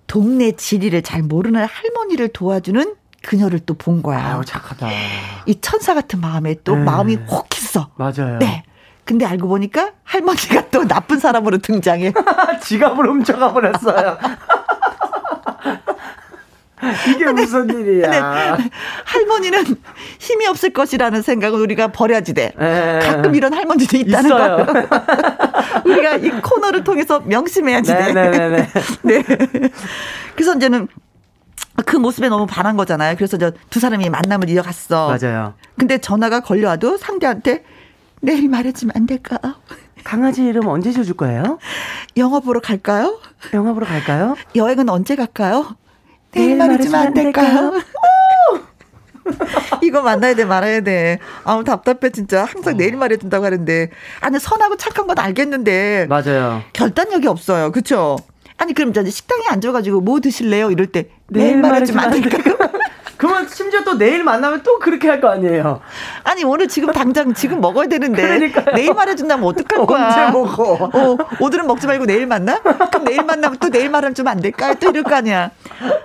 [0.06, 4.18] 동네 지리를 잘 모르는 할머니를 도와주는 그녀를 또 본 거야.
[4.34, 4.88] 아유, 착하다.
[5.46, 6.82] 이 천사 같은 마음에 또 네.
[6.84, 7.88] 마음이 혹했어.
[7.96, 8.38] 맞아요.
[8.38, 8.62] 네.
[9.04, 12.12] 근데 알고 보니까 할머니가 또 나쁜 사람으로 등장해.
[12.62, 14.18] 지갑을 훔쳐가 버렸어요.
[17.08, 18.10] 이게 무슨 일이야.
[18.56, 18.64] 네.
[19.04, 19.64] 할머니는
[20.18, 22.52] 힘이 없을 것이라는 생각을 우리가 버려야지 돼.
[22.58, 22.98] 에.
[23.00, 24.66] 가끔 이런 할머니도 있다는 거.
[25.88, 28.12] 우리가 이 코너를 통해서 명심해야지 돼.
[28.12, 28.68] 네 네 네.
[29.02, 29.22] 네.
[30.34, 30.88] 그래서 이제는
[31.86, 33.16] 그 모습에 너무 반한 거잖아요.
[33.16, 35.16] 그래서 저 두 사람이 만남을 이어갔어.
[35.18, 35.54] 맞아요.
[35.78, 37.64] 근데 전화가 걸려와도 상대한테
[38.20, 39.38] 내일 말해주면 안 될까?
[40.04, 41.58] 강아지 이름 언제 줘줄 거예요?
[42.16, 43.18] 영화 보러 갈까요?
[43.54, 44.36] 영화 보러 갈까요?
[44.54, 45.76] 여행은 언제 갈까요?
[46.32, 47.72] 내일 말해주면 안 될까요?
[49.82, 51.18] 이거 만나야 돼 말아야 돼.
[51.44, 52.44] 아우 답답해 진짜.
[52.44, 52.76] 항상 어.
[52.76, 53.90] 내일 말해준다고 하는데.
[54.20, 56.06] 아니 선하고 착한 건 알겠는데.
[56.08, 56.62] 맞아요.
[56.72, 57.70] 결단력이 없어요.
[57.72, 58.16] 그렇죠?
[58.62, 60.70] 아니 그럼 이제 식당에 앉아가지고 뭐 드실래요?
[60.70, 62.56] 이럴 때 내일, 말해주면 안 될까요?
[63.16, 65.80] 그러면 심지어 또 내일 만나면 또 그렇게 할 거 아니에요.
[66.24, 68.74] 아니 오늘 지금 당장 지금 먹어야 되는데 그러니까요.
[68.74, 70.06] 내일 말해준다면 어떡할 거야.
[70.06, 70.90] 언제 먹어?
[70.92, 72.58] 어, 오늘은 먹지 말고 내일 만나?
[72.60, 74.74] 그럼 내일 만나면 또 내일 말하면 좀 안 될까?
[74.74, 75.50] 또 이럴 거 아니야.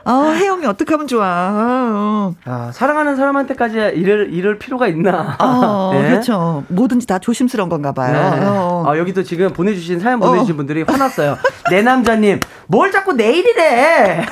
[0.05, 1.26] 어, 혜영이 어떻게 하면 좋아.
[1.26, 2.34] 어.
[2.45, 5.36] 아, 사랑하는 사람한테까지 이럴 이럴 필요가 있나?
[5.39, 6.10] 어, 네?
[6.10, 6.64] 그렇죠.
[6.68, 8.14] 뭐든지 다 조심스러운 건가 봐요.
[8.36, 8.45] 네.
[8.45, 8.84] 어.
[8.88, 10.58] 아, 여기도 지금 보내주신 사연 보내주신 어.
[10.58, 11.38] 분들이 화났어요.
[11.72, 14.26] 내 남자님 뭘 자꾸 내일이래?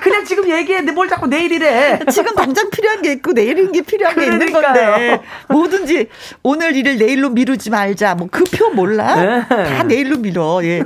[0.00, 2.00] 아 그냥 지금 얘기했는데 뭘 자꾸 내일이래?
[2.10, 6.08] 지금 당장 필요한 게 있고 내일인 게 필요한 게 있는 건데 뭐든지
[6.42, 8.14] 오늘 일을 내일로 미루지 말자.
[8.14, 9.14] 뭐 그 표 몰라?
[9.16, 9.46] 네.
[9.48, 10.60] 다 내일로 미뤄.
[10.64, 10.82] 예.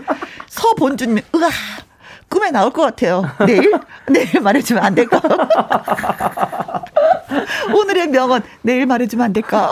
[0.48, 1.48] 서본주님, 으아.
[2.28, 3.22] 꿈에 나올 것 같아요.
[3.46, 3.72] 내일?
[4.08, 5.20] 내일 말해주면 안 될까?
[7.74, 9.70] 오늘의 명언, 내일 말해주면 안 될까?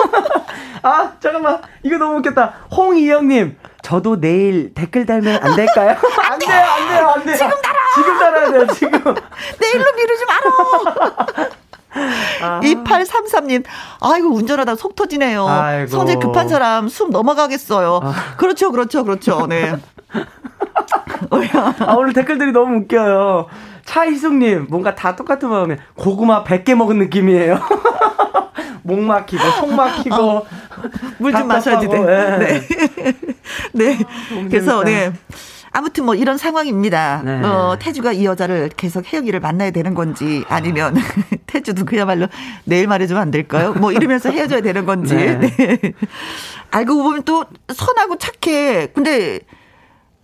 [0.83, 1.61] 아, 잠깐만.
[1.83, 2.67] 이거 너무 웃겼다.
[2.77, 5.97] 홍이영님, 저도 내일 댓글 달면 안 될까요?
[6.31, 7.37] 안 돼요, 안 돼요, 안 돼요.
[7.37, 7.79] 지금 달아!
[7.95, 8.91] 지금 달아야 돼요, 지금.
[9.61, 11.49] 내일로 미루지 마라!
[12.43, 12.61] 아.
[12.63, 13.65] 2833님,
[14.01, 15.47] 아이고, 운전하다 속 터지네요.
[15.47, 15.89] 아이고.
[15.89, 18.01] 성질 급한 사람 숨 넘어가겠어요.
[18.03, 18.15] 아.
[18.37, 19.47] 그렇죠, 그렇죠, 그렇죠.
[19.47, 19.75] 네.
[21.81, 23.47] 아, 오늘 댓글들이 너무 웃겨요.
[23.85, 27.59] 차희숙님, 뭔가 다 똑같은 마음에 고구마 100개 먹은 느낌이에요.
[28.83, 30.15] 목 막히고, 속 막히고.
[30.15, 30.47] 어,
[31.19, 31.99] 물좀 마셔야지 돼.
[31.99, 32.39] 네.
[32.39, 32.67] 네.
[33.73, 33.99] 네.
[34.03, 35.13] 아, 그래서, 네.
[35.75, 37.23] 아무튼 뭐 이런 상황입니다.
[37.25, 37.43] 네.
[37.43, 40.95] 어, 태주가 이 여자를 계속 혜영이를 만나야 되는 건지 아니면
[41.47, 42.27] 태주도 그야말로
[42.65, 43.73] 내일 말해주면 안 될까요?
[43.73, 45.15] 뭐 이러면서 헤어져야 되는 건지.
[45.15, 45.39] 네.
[45.57, 45.79] 네.
[46.71, 48.89] 알고 보면 또 선하고 착해.
[48.89, 49.41] 근데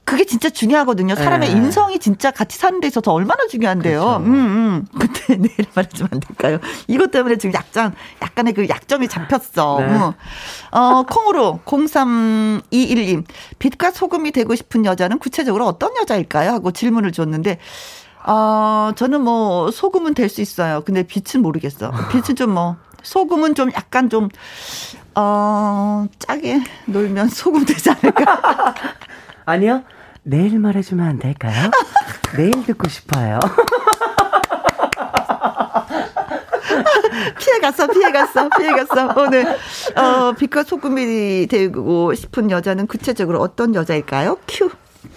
[0.09, 1.15] 그게 진짜 중요하거든요.
[1.15, 1.57] 사람의 네.
[1.57, 4.01] 인성이 진짜 같이 사는 데 있어서 얼마나 중요한데요.
[4.01, 4.17] 그렇죠.
[4.25, 4.87] 음, 음.
[4.99, 6.59] 근데 내일 말해주면 안 될까요?
[6.87, 9.77] 이것 때문에 지금 약간, 약간의 그 약점이 잡혔어.
[9.81, 9.87] 네.
[9.87, 10.13] 음.
[10.73, 13.25] 어, 콩으로 0321님.
[13.59, 16.53] 빛과 소금이 되고 싶은 여자는 구체적으로 어떤 여자일까요?
[16.53, 17.59] 하고 질문을 줬는데,
[18.27, 20.83] 어, 저는 뭐, 소금은 될 수 있어요.
[20.87, 21.93] 근데 빛은 모르겠어.
[22.11, 24.29] 빛은 좀 뭐, 소금은 좀 약간 좀,
[25.15, 28.75] 어, 짜게 놀면 소금 되지 않을까?
[29.45, 29.83] 아니요.
[30.29, 31.71] 내일 말해주면 안 될까요?
[32.37, 33.39] 내일 듣고 싶어요.
[37.41, 39.15] 피해갔어, 피해갔어, 피해갔어.
[39.17, 39.47] 오늘,
[39.97, 44.37] 어, 빛과 소금이 되고 싶은 여자는 구체적으로 어떤 여자일까요?
[44.47, 44.71] 큐.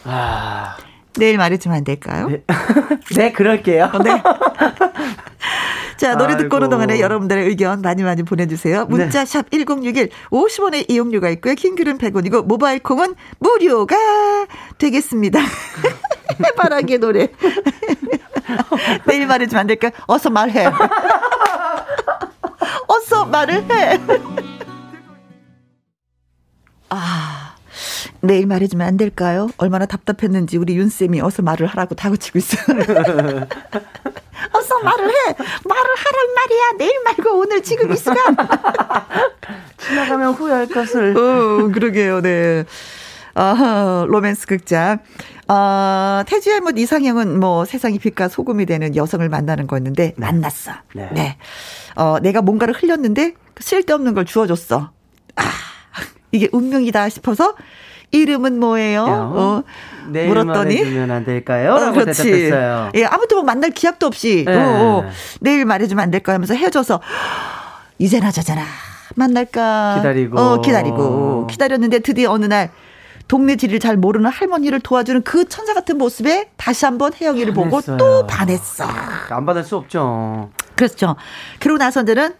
[0.05, 0.77] 아.
[1.15, 2.29] 내일 말해주면 안 될까요?
[2.29, 2.43] 네,
[3.15, 3.91] 네 그럴게요.
[4.03, 4.21] 네.
[5.97, 8.85] 자, 노래 듣고 오는 동안에 여러분들의 의견 많이 많이 보내주세요.
[8.85, 11.53] 문자 샵 1061, 50원의 이용료가 있고요.
[11.53, 13.95] 킹글은 100원이고, 모바일 콩은 무료가
[14.79, 15.39] 되겠습니다.
[16.43, 17.27] 해바라기의 노래.
[19.05, 19.91] 내일 말해주면 안 될까?
[20.07, 20.65] 어서 말해.
[22.87, 23.99] 어서 말을 해.
[26.89, 27.55] 아.
[28.21, 29.49] 내일 말해주면 안 될까요?
[29.57, 32.77] 얼마나 답답했는지 우리 윤쌤이 어서 말을 하라고 다그치고 있어요.
[34.53, 35.35] 어서 말을 해!
[35.35, 36.71] 말을 하란 말이야!
[36.77, 38.15] 내일 말고 오늘 지금 이 시간!
[39.77, 41.17] 지나가면 후회할 것을.
[41.17, 42.65] 어, 그러게요, 네.
[43.33, 44.99] 아, 로맨스 극장.
[45.47, 50.13] 아, 태주의 뭐 이상형은 뭐 세상이 빛과 소금이 되는 여성을 만나는 거였는데 네.
[50.17, 50.71] 만났어.
[50.95, 51.09] 네.
[51.13, 51.37] 네.
[51.95, 54.91] 어, 내가 뭔가를 흘렸는데 쓸데없는 걸 주워줬어.
[55.35, 55.43] 아,
[56.31, 57.55] 이게 운명이다 싶어서
[58.11, 59.05] 이름은 뭐예요?
[59.05, 59.63] 어,
[60.07, 61.73] 물었더니 말해주면 안 될까요?
[61.73, 62.23] 어, 그렇지.
[62.23, 62.91] 대답했어요.
[62.95, 64.55] 예, 아무튼 뭐 만날 기약도 없이 네.
[64.55, 65.09] 어, 어,
[65.39, 67.01] 내일 말해주면 안 될까 하면서 헤어져서
[67.99, 68.63] 이제나 저제나
[69.15, 72.71] 만날까 기다리고 어, 기다리고 기다렸는데 드디어 어느 날
[73.27, 78.27] 동네 지리를 잘 모르는 할머니를 도와주는 그 천사 같은 모습에 다시 한번 혜영이를 보고 또
[78.27, 78.85] 반했어.
[79.29, 80.49] 안 받을 수 없죠.
[80.75, 81.15] 그렇죠.
[81.59, 82.33] 그러고 나서는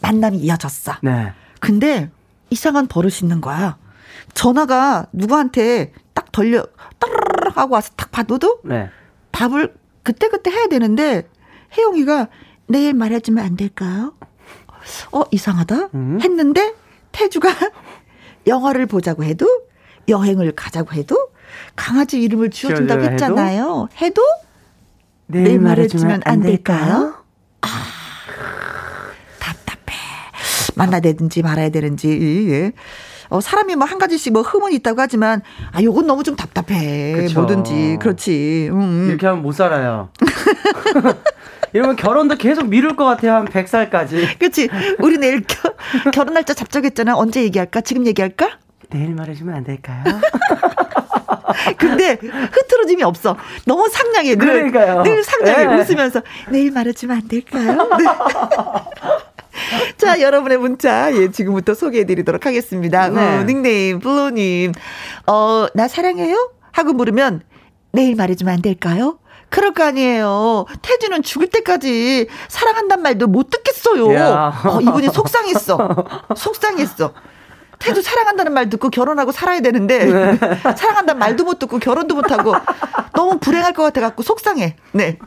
[0.00, 0.94] 만남이 이어졌어.
[1.02, 1.32] 네.
[1.60, 2.10] 근데
[2.52, 3.78] 이상한 버릇이 있는 거야.
[4.34, 6.66] 전화가 누구한테 딱 돌려
[6.98, 8.90] 따르르 하고 와서 딱 봐도도 네.
[9.30, 11.26] 답을 그때 그때 해야 되는데
[11.76, 12.28] 혜영이가
[12.68, 14.14] 내일 말해주면 안 될까요?
[15.12, 16.18] 어 이상하다 음.
[16.22, 16.74] 했는데
[17.12, 17.48] 태주가
[18.46, 19.46] 영화를 보자고 해도
[20.08, 21.30] 여행을 가자고 해도
[21.74, 23.88] 강아지 이름을 지어준다고 했잖아요.
[23.96, 24.22] 해도, 해도
[25.26, 27.14] 내일, 내일 말해주면 안 될까요?
[27.62, 27.91] 아 답답해.
[30.76, 32.48] 만나야 되는지 말아야 되는지.
[32.50, 32.72] 예.
[33.28, 35.42] 어, 사람이 뭐 한 가지씩 뭐 흠은 있다고 하지만
[35.72, 37.12] 아 요건 너무 좀 답답해.
[37.14, 37.40] 그쵸.
[37.40, 38.68] 뭐든지 그렇지.
[38.70, 39.06] 음, 음.
[39.08, 40.10] 이렇게 하면 못 살아요.
[41.74, 43.34] 이러면 결혼도 계속 미룰 것 같아요.
[43.34, 44.38] 한 100살까지.
[44.38, 44.68] 그렇지.
[44.98, 45.72] 우리 내일 겨,
[46.12, 47.80] 결혼 날짜 잡자했잖아 언제 얘기할까?
[47.80, 48.58] 지금 얘기할까?
[48.90, 50.04] 내일 말해주면 안 될까요?
[51.78, 53.36] 근데 흐트러짐이 없어.
[53.66, 54.36] 너무 상냥해.
[54.36, 55.02] 늘, 그러니까요.
[55.02, 55.66] 늘 상냥해.
[55.66, 55.80] 네.
[55.82, 57.88] 웃으면서 내일 말해주면 안 될까요?
[57.98, 58.04] 네.
[59.98, 63.08] 자, 여러분의 문자, 예, 지금부터 소개해 드리도록 하겠습니다.
[63.08, 63.38] 네.
[63.38, 64.72] 어, 닉네임, 블루님,
[65.26, 66.50] 어, 나 사랑해요?
[66.72, 67.42] 하고 물으면,
[67.92, 69.18] 내일 말해주면 안 될까요?
[69.50, 70.64] 그럴 거 아니에요.
[70.80, 74.06] 태주는 죽을 때까지 사랑한단 말도 못 듣겠어요.
[74.64, 75.78] 어, 이분이 속상했어.
[76.34, 77.12] 속상했어.
[77.82, 80.38] 태도 사랑한다는 말 듣고 결혼하고 살아야 되는데 네.
[80.76, 82.54] 사랑한다는 말도 못 듣고 결혼도 못 하고
[83.12, 84.76] 너무 불행할 것 같아 갖고 속상해.
[84.92, 85.18] 네.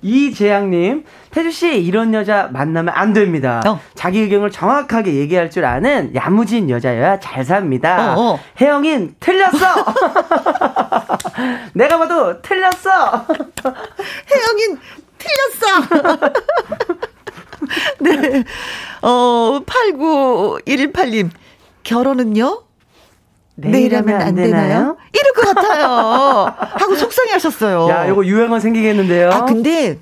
[0.00, 3.60] 이재양님, 태주 씨 이런 여자 만나면 안 됩니다.
[3.66, 3.80] 어.
[3.94, 8.14] 자기 의견을 정확하게 얘기할 줄 아는 야무진 여자여야 잘 삽니다.
[8.14, 8.40] 어, 어.
[8.60, 9.58] 혜영인 틀렸어.
[11.74, 13.26] 내가 봐도 틀렸어.
[14.30, 14.78] 혜영인
[15.18, 15.82] 틀렸어.
[17.98, 18.44] 네.
[19.02, 21.30] 어, 89118님.
[21.88, 22.62] 결혼은요?
[23.56, 24.96] 내일 하면 안 되나요?
[25.12, 26.54] 이럴 것 같아요.
[26.58, 27.88] 하고 속상해 하셨어요.
[27.88, 29.30] 야, 이거 유행어 생기겠는데요?
[29.30, 29.98] 아, 근데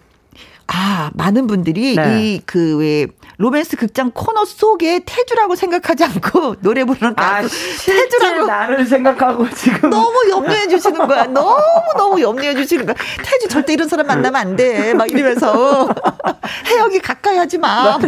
[0.66, 2.34] 아, 많은 분들이 네.
[2.34, 3.06] 이그 왜
[3.38, 9.48] 로맨스 극장 코너 속에 태주라고 생각하지 않고 노래 부르는 아, 가수 아, 태주라고 나를 생각하고
[9.50, 11.24] 지금 너무 염려해 주시는 거야.
[11.24, 11.60] 너무
[11.96, 12.94] 너무 염려해 주시는 거야.
[13.22, 14.94] 태주 절대 이런 사람 만나면 안 돼.
[14.94, 15.88] 막 이러면서
[16.66, 17.98] 해영이 가까이 하지 마.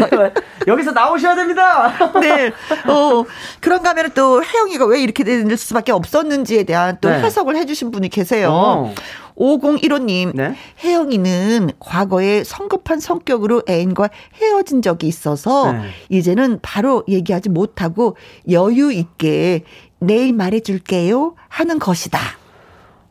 [0.66, 1.92] 여기서 나오셔야 됩니다.
[2.20, 2.52] 네.
[2.86, 3.24] 어,
[3.60, 7.20] 그런가 하면 또 혜영이가 왜 이렇게 될 수밖에 없었는지에 대한 또 네.
[7.20, 8.48] 해석을 해주신 분이 계세요.
[8.50, 8.94] 어.
[9.38, 10.54] 5015님, 네?
[10.82, 15.82] 혜영이는 과거에 성급한 성격으로 애인과 헤어진 적이 있어서 네.
[16.08, 18.16] 이제는 바로 얘기하지 못하고
[18.50, 19.62] 여유 있게
[20.00, 22.18] 내일 말해줄게요 하는 것이다.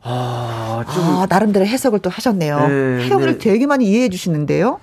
[0.02, 1.02] 아, 좀.
[1.02, 2.68] 아, 나름대로 해석을 또 하셨네요.
[2.68, 2.74] 네,
[3.06, 3.38] 혜영이를 네.
[3.38, 4.80] 되게 많이 이해해 주시는데요.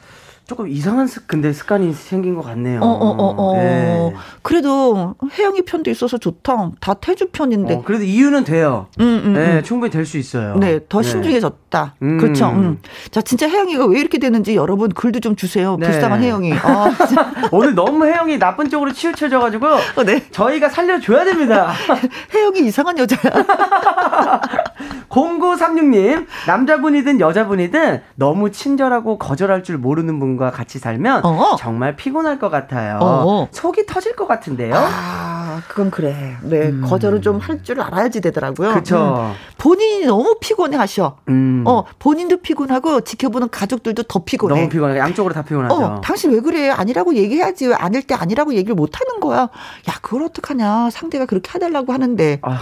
[0.48, 2.80] 조금 이상한 습 근데 습관이 생긴 것 같네요.
[2.80, 3.58] 어, 어, 어, 어.
[3.58, 4.14] 네.
[4.44, 6.72] 그래도 혜영이 편도 있어서 좋다.
[6.80, 7.74] 다 태주 편인데.
[7.76, 8.86] 어, 그래도 이유는 돼요.
[9.00, 9.64] 음, 음, 네, 음.
[9.64, 10.56] 충분히 될 수 있어요.
[10.58, 11.10] 네, 더 네.
[11.10, 11.96] 신중해졌다.
[12.04, 12.18] 음.
[12.20, 12.50] 그렇죠.
[12.50, 12.80] 음.
[13.10, 15.78] 자, 진짜 혜영이가 왜 이렇게 되는지 여러분 글도 좀 주세요.
[15.80, 15.88] 네.
[15.90, 16.54] 불쌍한 혜영이.
[16.54, 16.92] 아,
[17.52, 20.30] 오늘 너무 혜영이 나쁜 쪽으로 치우쳐져가지고 어, 네.
[20.30, 21.74] 저희가 살려줘야 됩니다.
[22.36, 23.34] 혜영이 이상한 여자야.
[25.10, 32.50] 0936님, 남자분이든 여자분이든 너무 친절하고 거절할 줄 모르는 분과 같이 살면 어 정말 피곤할 것
[32.50, 33.00] 같아요.
[33.02, 34.74] 어 속이 터질 것 같은데요.
[34.76, 36.36] 아, 그건 그래.
[36.42, 36.82] 네, 음.
[36.86, 38.70] 거절을 좀 할 줄 알아야지 되더라고요.
[38.72, 39.32] 그렇죠.
[39.32, 39.34] 음.
[39.58, 41.18] 본인이 너무 피곤해 하셔.
[41.30, 41.64] 음.
[41.66, 44.56] 어, 본인도 피곤하고 지켜보는 가족들도 더 피곤해.
[44.56, 44.98] 너무 피곤해.
[45.00, 45.74] 양쪽으로 다 피곤하죠.
[45.76, 46.70] 어, 당신 왜 그래?
[46.70, 47.68] 아니라고 얘기해야지.
[47.68, 49.42] 왜 아닐 때 아니라고 얘기를 못 하는 거야.
[49.42, 50.90] 야, 그걸 어떡하냐.
[50.92, 52.40] 상대가 그렇게 해달라고 하는데.
[52.42, 52.60] 아.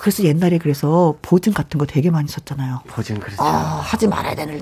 [0.00, 2.80] 그래서 옛날에 그래서 보증 같은 거 되게 많이 썼잖아요.
[2.88, 3.42] 보증 그렇죠.
[3.42, 4.60] 아, 하지 말아야 되는.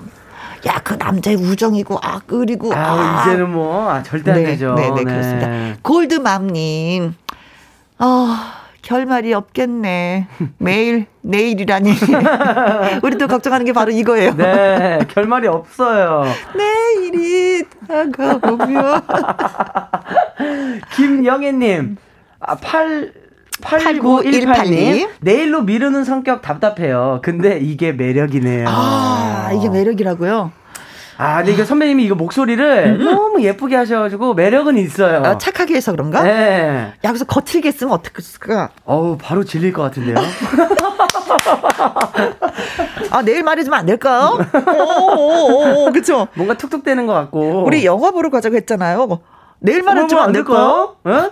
[0.67, 2.73] 야, 그 남자의 우정이고, 아, 그리고.
[2.75, 3.23] 아, 아.
[3.23, 4.75] 이제는 뭐, 아, 절대 안 네, 되죠.
[4.75, 5.49] 네, 네, 네, 그렇습니다.
[5.83, 7.15] 골드맘님.
[7.99, 10.27] 아, 결말이 없겠네.
[10.59, 11.93] 매일, 내일이라니.
[13.03, 14.35] 우리도 걱정하는 게 바로 이거예요.
[14.37, 16.25] 네, 결말이 없어요.
[16.57, 19.03] 내일이 다가오면.
[20.97, 21.97] 김영애님,
[22.41, 23.13] 아, 8,
[23.63, 25.09] 8918님.
[25.21, 27.21] 내일로 미루는 성격 답답해요.
[27.23, 28.67] 근데 이게 매력이네요.
[28.69, 30.53] 아, 이게 매력이라고요?
[31.17, 33.05] 아, 근데 이거 선배님이 이거 목소리를 음.
[33.05, 35.23] 너무 예쁘게 하셔가지고 매력은 있어요.
[35.25, 36.23] 아, 착하게 해서 그런가?
[36.23, 36.93] 네.
[37.05, 38.71] 야, 그래서 거칠게 쓰면 어떡했을까?
[38.85, 40.17] 어우, 바로 질릴 것 같은데요?
[43.11, 44.39] 아, 내일 말해주면 안 될까요?
[45.17, 46.27] 오, 그쵸?
[46.35, 47.63] 뭔가 툭툭대는 것 같고.
[47.65, 49.21] 우리 영화 보러 가자고 했잖아요.
[49.65, 50.97] 내일 말해주면 안 될까요?
[51.05, 51.31] 어,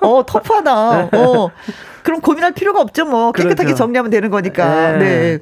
[0.00, 1.10] 어 터프하다.
[1.10, 1.18] 네.
[1.18, 1.50] 어.
[2.02, 3.30] 그럼 고민할 필요가 없죠, 뭐.
[3.32, 3.76] 깨끗하게 그렇죠.
[3.76, 4.92] 정리하면 되는 거니까.
[4.92, 4.98] 네.
[4.98, 5.38] 네.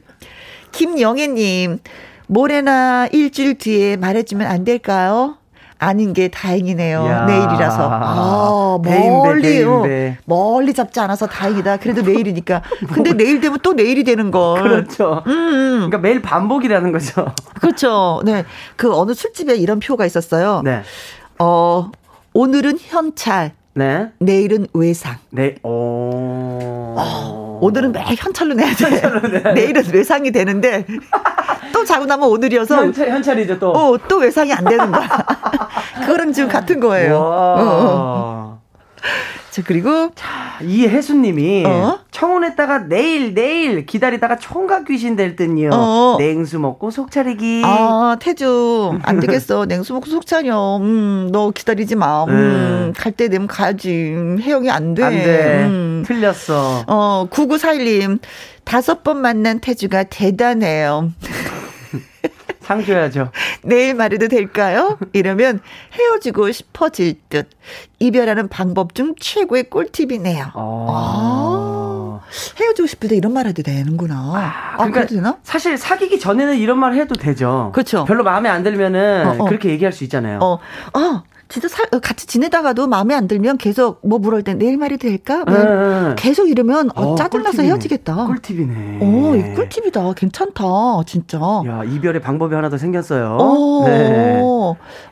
[0.72, 1.78] 김영애님,
[2.26, 5.36] 모레나 일주일 뒤에 말해주면 안 될까요?
[5.78, 7.06] 아닌 게 다행이네요.
[7.06, 7.26] 야.
[7.26, 7.90] 내일이라서.
[7.92, 9.84] 아, 멀리, 어,
[10.24, 11.76] 멀리 잡지 않아서 다행이다.
[11.76, 12.62] 그래도 내일이니까.
[12.92, 14.62] 근데 내일 되면 또 내일이 되는 걸.
[14.62, 15.22] 그렇죠.
[15.26, 15.74] 음, 음.
[15.76, 17.26] 그러니까 매일 반복이라는 거죠.
[17.60, 18.20] 그렇죠.
[18.24, 18.44] 네.
[18.74, 20.62] 그 어느 술집에 이런 표가 있었어요.
[20.64, 20.82] 네.
[21.38, 21.90] 어,
[22.36, 23.52] 오늘은 현찰.
[23.72, 24.10] 네.
[24.18, 25.16] 내일은 외상.
[25.30, 25.54] 네.
[25.62, 26.10] 오.
[26.98, 28.84] 어, 오늘은 매 현찰로 내야 돼.
[28.84, 30.84] 현찰로 내 내일은 외상이 되는데
[31.72, 33.70] 또 자고 나면 오늘이어서 현찰, 현찰이죠 또.
[33.70, 35.08] 어, 또 외상이 안 되는 거야.
[36.04, 37.16] 그거랑 지금 같은 거예요.
[37.16, 38.62] 어, 어.
[39.50, 40.10] 자, 그리고.
[40.14, 42.00] 자, 이혜수님이 어?
[42.16, 45.68] 청혼했다가 내일, 내일 기다리다가 총각 귀신 될 듯요.
[45.70, 46.16] 어.
[46.18, 47.60] 냉수 먹고 속 차리기.
[47.62, 49.00] 아, 태주.
[49.02, 49.66] 안 되겠어.
[49.68, 50.78] 냉수 먹고 속 차려.
[50.78, 52.24] 음, 너 기다리지 마.
[52.24, 52.92] 음, 음.
[52.96, 54.14] 갈때 되면 가야지.
[54.40, 55.02] 해영이 안 돼.
[55.02, 55.64] 안 돼.
[55.66, 56.04] 음.
[56.06, 56.84] 틀렸어.
[56.86, 58.18] 어, 9941님.
[58.64, 61.12] 다섯 번 만난 태주가 대단해요.
[62.62, 63.30] 상 줘야죠.
[63.62, 64.98] 내일 말해도 될까요?
[65.12, 65.60] 이러면
[65.92, 67.50] 헤어지고 싶어질 듯.
[67.98, 70.44] 이별하는 방법 중 최고의 꿀팁이네요.
[70.54, 70.86] 아.
[70.88, 71.75] 아.
[72.60, 74.14] 헤어지고 싶을 때 이런 말 해도 되는구나.
[74.14, 75.38] 아, 그러니까 아, 되나?
[75.42, 77.70] 사실 사귀기 전에는 이런 말 해도 되죠.
[77.74, 78.04] 그렇죠.
[78.04, 79.44] 별로 마음에 안 들면은 어, 어.
[79.46, 80.38] 그렇게 얘기할 수 있잖아요.
[80.40, 80.58] 어,
[80.98, 85.08] 어, 진짜 살, 어, 같이 지내다가도 마음에 안 들면 계속 뭐 물을 때 내일 말해도
[85.08, 85.44] 될까?
[85.44, 86.14] 뭐 네.
[86.16, 87.62] 계속 이러면 어, 어 짜증나서.
[87.62, 88.26] 헤어지겠다.
[88.26, 88.98] 꿀팁이네.
[89.00, 90.12] 어, 이 꿀팁이다.
[90.14, 90.64] 괜찮다.
[91.06, 91.38] 진짜.
[91.38, 93.36] 야, 이별의 방법이 하나 더 생겼어요.
[93.40, 94.40] 어, 네.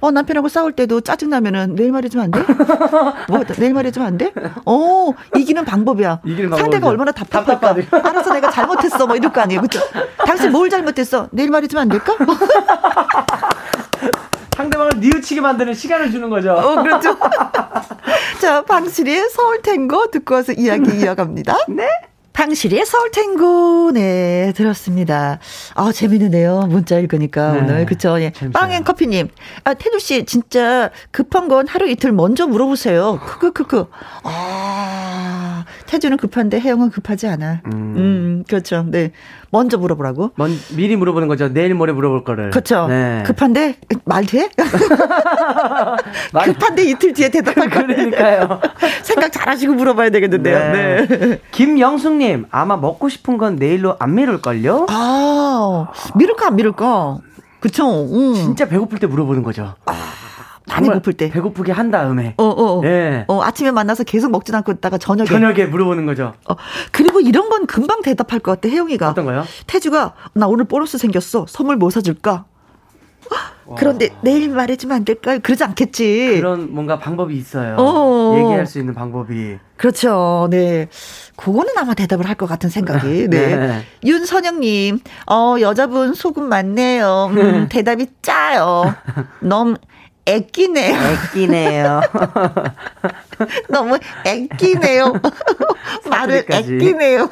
[0.01, 2.41] 어 남편하고 싸울 때도 짜증나면은 내일 말해주면 안 돼?
[3.29, 4.33] 뭐, 내일 말해주면 안 돼?
[4.67, 6.21] 어, 이기는 방법이야.
[6.25, 7.77] 이기는 상대가 얼마나 답답할까.
[8.09, 9.07] 알아서 내가 잘못했어.
[9.07, 9.61] 뭐 이럴 거 아니에요.
[9.61, 9.81] 그죠?
[10.27, 11.29] 당신 뭘 잘못했어?
[11.31, 12.17] 내일 말해주면 안 될까?
[14.55, 16.53] 상대방을 뉘우치게 만드는 시간을 주는 거죠.
[16.53, 17.17] 어, 그렇죠.
[18.41, 21.57] 자, 방실이의 서울 탱고 듣고 와서 이야기 이어갑니다.
[21.69, 21.89] 네.
[22.33, 25.39] 방실이의 서울 탱고, 네, 들었습니다.
[25.77, 26.67] 아, 재밌는데요.
[26.69, 27.87] 문자 읽으니까 네, 오늘.
[27.87, 28.21] 그쵸.
[28.21, 28.33] 예.
[28.53, 29.29] 빵앤 커피님.
[29.63, 33.21] 아, 태주씨, 진짜 급한 건 하루 이틀 먼저 물어보세요.
[33.25, 33.87] 크크크크.
[34.25, 35.54] 아,
[35.87, 37.63] 태주는 급한데 혜영은 급하지 않아.
[37.67, 37.73] 음.
[37.97, 38.85] 음, 그렇죠.
[38.89, 39.13] 네.
[39.51, 40.33] 먼저 물어보라고.
[40.37, 41.53] 먼, 미리 물어보는 거죠.
[41.53, 42.51] 내일 모레 물어볼 거를.
[42.51, 42.87] 그렇죠.
[42.89, 43.23] 네.
[43.25, 44.49] 급한데 말 돼?
[46.45, 48.61] 급한데 이틀 뒤에 대답할 거 그러니까요.
[49.03, 50.59] 생각 잘하시고 물어봐야 되겠는데요.
[50.73, 51.07] 네.
[51.07, 51.41] 네.
[51.53, 54.87] 김영숙님 아마 먹고 싶은 건 내일로 안 미룰 걸요?
[54.91, 57.19] 아 미룰까 안 미룰까?
[57.61, 58.05] 그쵸.
[58.13, 58.35] 음.
[58.35, 59.75] 진짜 배고플 때 물어보는 거죠.
[59.87, 59.95] 아.
[60.67, 61.31] 많이 고플 때.
[61.31, 62.35] 배고프게 한 다음에.
[62.39, 62.81] 어, 어.
[62.83, 63.25] 네.
[63.29, 65.29] 어, 아침에 만나서 계속 먹진 않고 있다가 저녁에.
[65.29, 66.35] 저녁에 물어보는 거죠.
[66.49, 66.55] 어,
[66.91, 69.11] 그리고 이런 건 금방 대답할 것 같아, 혜영이가.
[69.11, 69.45] 어떤 거요?
[69.67, 71.47] 태주가, 나 오늘 보너스 생겼어.
[71.49, 72.47] 선물 뭐 사줄까?
[73.79, 75.39] 그런데 내일 말해주면 안 될까요?
[75.43, 76.37] 그러지 않겠지.
[76.37, 77.77] 그런 뭔가 방법이 있어요.
[77.79, 79.57] 어 얘기할 수 있는 방법이.
[79.79, 80.49] 그렇죠.
[80.51, 80.89] 네.
[81.37, 83.27] 그거는 아마 대답을 할 것 같은 생각이.
[83.31, 83.57] 네.
[83.57, 83.83] 네.
[84.05, 84.99] 윤선영님,
[85.31, 87.31] 어, 여자분 소금 많네요.
[87.33, 88.95] 음, 대답이 짜요.
[89.41, 89.77] 너무
[90.27, 90.97] 애끼네요.
[91.35, 92.01] 애끼네요.
[93.69, 95.13] 너무 애끼네요.
[96.09, 97.29] 말을 애끼네요.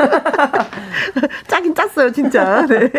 [1.48, 2.66] 짜긴 짰어요, 진짜.
[2.66, 2.90] 네.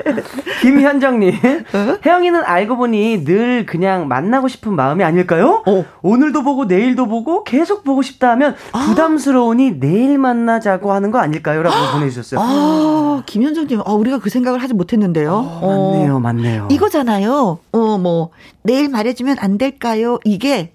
[0.61, 1.33] 김현정님,
[1.73, 1.97] 어?
[2.05, 5.63] 혜영이는 알고 보니 늘 그냥 만나고 싶은 마음이 아닐까요?
[5.65, 5.85] 어.
[6.01, 8.85] 오늘도 보고 내일도 보고 계속 보고 싶다 하면 아.
[8.87, 9.73] 부담스러우니 아.
[9.79, 11.61] 내일 만나자고 하는 거 아닐까요?
[11.61, 11.91] 라고 아.
[11.99, 12.39] 보내주셨어요.
[12.41, 15.33] 아, 김현정님, 아, 우리가 그 생각을 하지 못했는데요.
[15.33, 16.67] 어, 맞네요, 맞네요.
[16.71, 17.59] 이거잖아요.
[17.71, 18.29] 어, 뭐,
[18.63, 20.19] 내일 말해주면 안 될까 요?
[20.23, 20.73] 이게,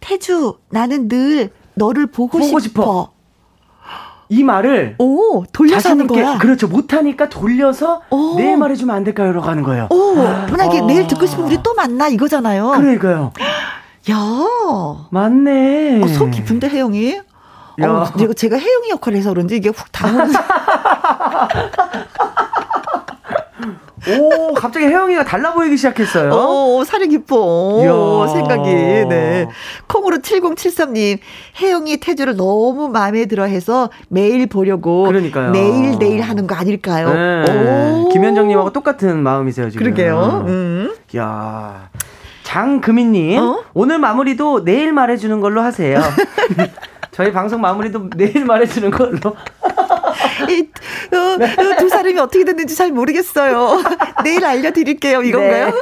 [0.00, 2.60] 태주, 나는 늘 너를 보고, 보고 싶어.
[2.60, 3.12] 싶어.
[4.32, 6.38] 이 말을 오 돌려서 하는 거야.
[6.38, 6.68] 그렇죠.
[6.68, 8.36] 못하니까 돌려서 오.
[8.36, 9.88] 내일 말해주면 안 될까요?라고 하는 거예요.
[9.90, 10.86] 오 만약에 어.
[10.86, 12.68] 내일 듣고 싶으면 우리 또 만나 이거잖아요.
[12.76, 13.32] 그러니까요.
[14.10, 14.16] 야
[15.10, 16.02] 맞네.
[16.04, 17.20] 어, 속 깊은데 혜영이.
[17.82, 17.90] 야.
[17.90, 18.06] 어,
[18.36, 20.30] 제가 혜영이 역할을 해서 그런지 이게 훅 당황.
[24.08, 26.30] 오, 갑자기 혜영이가 달라 보이기 시작했어요.
[26.32, 27.36] 오, 살이 깊어.
[27.36, 28.70] 오, 생각이.
[29.08, 29.46] 네.
[29.86, 31.18] 콩으로 7073님,
[31.60, 35.04] 혜영이 태주를 너무 마음에 들어 해서 매일 보려고.
[35.04, 35.50] 그러니까요.
[35.50, 37.12] 내일, 내일 하는 거 아닐까요?
[37.12, 38.02] 네.
[38.04, 38.08] 오.
[38.08, 39.84] 김현정님하고 똑같은 마음이세요, 지금.
[39.84, 40.44] 그러게요.
[40.48, 40.94] 음.
[41.16, 41.90] 야
[42.44, 43.62] 장금희님, 어?
[43.74, 46.00] 오늘 마무리도 내일 말해주는 걸로 하세요.
[47.12, 49.36] 저희 방송 마무리도 내일 말해주는 걸로.
[50.48, 50.68] 이,
[51.14, 53.82] 어, 어, 두 사람이 어떻게 됐는지 잘 모르겠어요.
[54.24, 55.22] 내일 알려드릴게요.
[55.22, 55.66] 이건가요?
[55.66, 55.72] 네.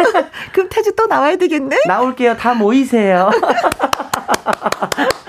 [0.52, 1.76] 그럼 태주 또 나와야 되겠네?
[1.86, 2.36] 나올게요.
[2.36, 3.30] 다 모이세요.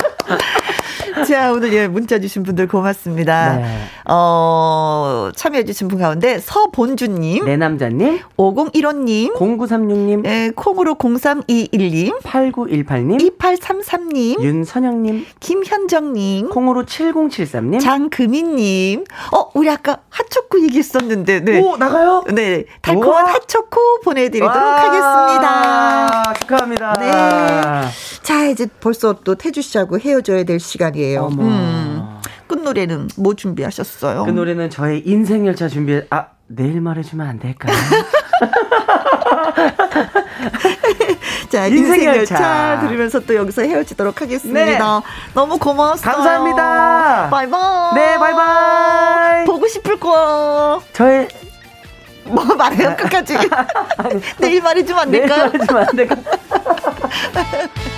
[1.30, 3.58] 자, 오늘 예, 문자 주신 분들 고맙습니다.
[3.58, 3.66] 네.
[4.10, 7.46] 어, 참여해주신 분 가운데 서본주님.
[7.46, 8.22] 내 남자님.
[8.36, 9.36] 5015님.
[9.36, 10.26] 0936님.
[10.26, 12.20] 예, 콩으로 0321님.
[12.24, 13.38] 8918님.
[13.38, 14.42] 2833님.
[14.42, 15.26] 윤선영님.
[15.40, 16.50] 김현정님.
[16.50, 17.80] 콩으로 7073님.
[17.80, 19.04] 장금희님.
[19.32, 21.42] 어, 우리 아까 핫초코 얘기했었는데.
[21.42, 21.62] 네.
[21.62, 22.24] 오, 나가요?
[22.34, 22.66] 네.
[22.82, 23.34] 달콤한 우와.
[23.34, 26.34] 핫초코 보내드리도록 하겠습니다.
[26.40, 26.94] 축하합니다.
[27.00, 27.12] 네.
[28.24, 31.19] 자, 이제 벌써 또 태주 씨하고 헤어져야 될 시간이에요.
[31.26, 31.44] 어머.
[31.44, 32.20] 음.
[32.48, 34.26] 끝노래는 뭐 준비하셨어요?
[34.26, 36.04] 그 노래는 저의 인생 열차 준비해.
[36.10, 37.76] 아, 내일 말해주면 안 될까요?
[41.50, 44.66] 자, 인생 열차 들으면서 또 여기서 헤어지도록 하겠습니다.
[44.66, 44.80] 네.
[45.34, 46.12] 너무 고마웠어요.
[46.12, 47.28] 감사합니다.
[47.30, 47.96] 바이바이.
[47.96, 49.46] 네, 바이바이.
[49.46, 50.82] 보고 싶을 거.
[50.94, 51.28] 저의
[52.26, 53.38] 뭐 말해요 끝까지.
[54.40, 55.52] 내일 말해주면 안 될까요?
[55.52, 56.24] 내일 말해주면 안 될까요?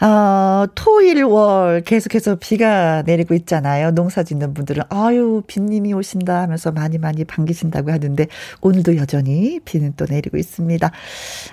[0.00, 3.90] 어, 토 일 월 계속해서 비가 내리고 있잖아요.
[3.92, 8.26] 농사 짓는 분들은 아유 빈님이 오신다 하면서 많이 많이 반기신다고 하는데
[8.60, 10.90] 오늘도 여전히 비는 또 내리고 있습니다.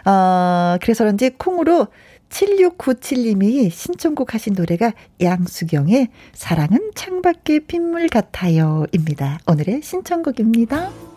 [0.06, 1.88] 어, 그래서 그런지 콩으로
[2.30, 9.40] 7697님이 신청곡 하신 노래가 양수경의 사랑은 창밖의 빗물 같아요 입니다.
[9.48, 11.15] 오늘의 신청곡입니다.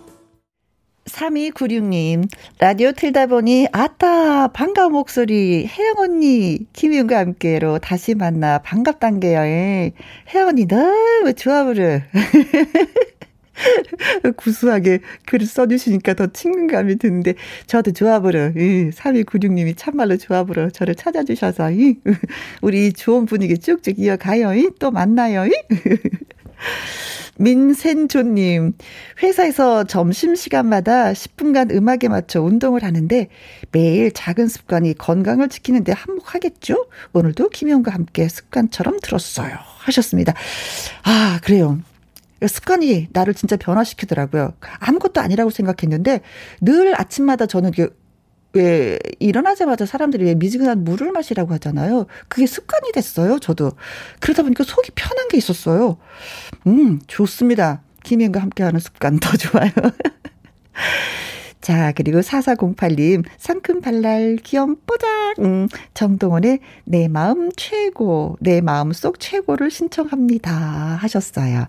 [1.08, 2.28] 3296님,
[2.58, 9.40] 라디오 틀다 보니, 아따, 반가운 목소리, 혜영 언니, 김윤과 함께로 다시 만나 반갑단게요.
[9.40, 12.00] 혜영 언니 너무 좋아 보여.
[14.36, 17.34] 구수하게 글을 써주시니까 더 친근감이 드는데,
[17.66, 18.52] 저도 좋아 보여.
[18.52, 20.70] 3296님이 참말로 보여.
[20.70, 21.70] 저를 찾아주셔서,
[22.62, 24.70] 우리 좋은 분위기 쭉쭉 이어가요.
[24.78, 25.48] 또 만나요.
[27.38, 28.72] 민센조님,
[29.22, 33.28] 회사에서 점심시간마다 10분간 음악에 맞춰 운동을 하는데
[33.70, 36.88] 매일 작은 습관이 건강을 지키는데 한몫하겠죠?
[37.12, 39.56] 오늘도 김영과 함께 습관처럼 들었어요.
[39.78, 40.34] 하셨습니다.
[41.04, 41.78] 아, 그래요.
[42.46, 44.54] 습관이 나를 진짜 변화시키더라고요.
[44.80, 46.20] 아무것도 아니라고 생각했는데
[46.60, 47.72] 늘 아침마다 저는
[48.54, 52.06] 왜 일어나자마자 사람들이 왜 미지근한 물을 마시라고 하잖아요.
[52.28, 53.38] 그게 습관이 됐어요.
[53.38, 53.72] 저도
[54.20, 55.98] 그러다 보니까 속이 편한 게 있었어요.
[56.66, 57.82] 음 좋습니다.
[58.04, 59.70] 김희영과 함께하는 습관 더 좋아요.
[61.60, 69.18] 자, 그리고 4408님, 상큼 발랄, 귀염 뽀작, 음, 정동원의 내 마음 최고, 내 마음 속
[69.18, 70.52] 최고를 신청합니다.
[70.52, 71.66] 하셨어요.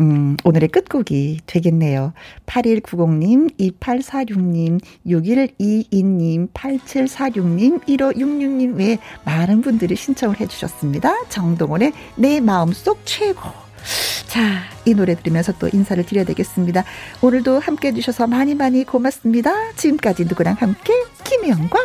[0.00, 2.12] 음, 오늘의 끝곡이 되겠네요.
[2.46, 11.28] 8190님, 2846님, 6122님, 8746님, 1566님 외에 많은 분들이 신청을 해주셨습니다.
[11.28, 13.63] 정동원의 내 마음 속 최고.
[14.26, 16.84] 자, 이 노래 들으면서 또 인사를 드려야 되겠습니다.
[17.20, 19.72] 오늘도 함께 해주셔서 많이 많이 고맙습니다.
[19.76, 20.92] 지금까지 누구랑 함께
[21.24, 21.78] 김혜영과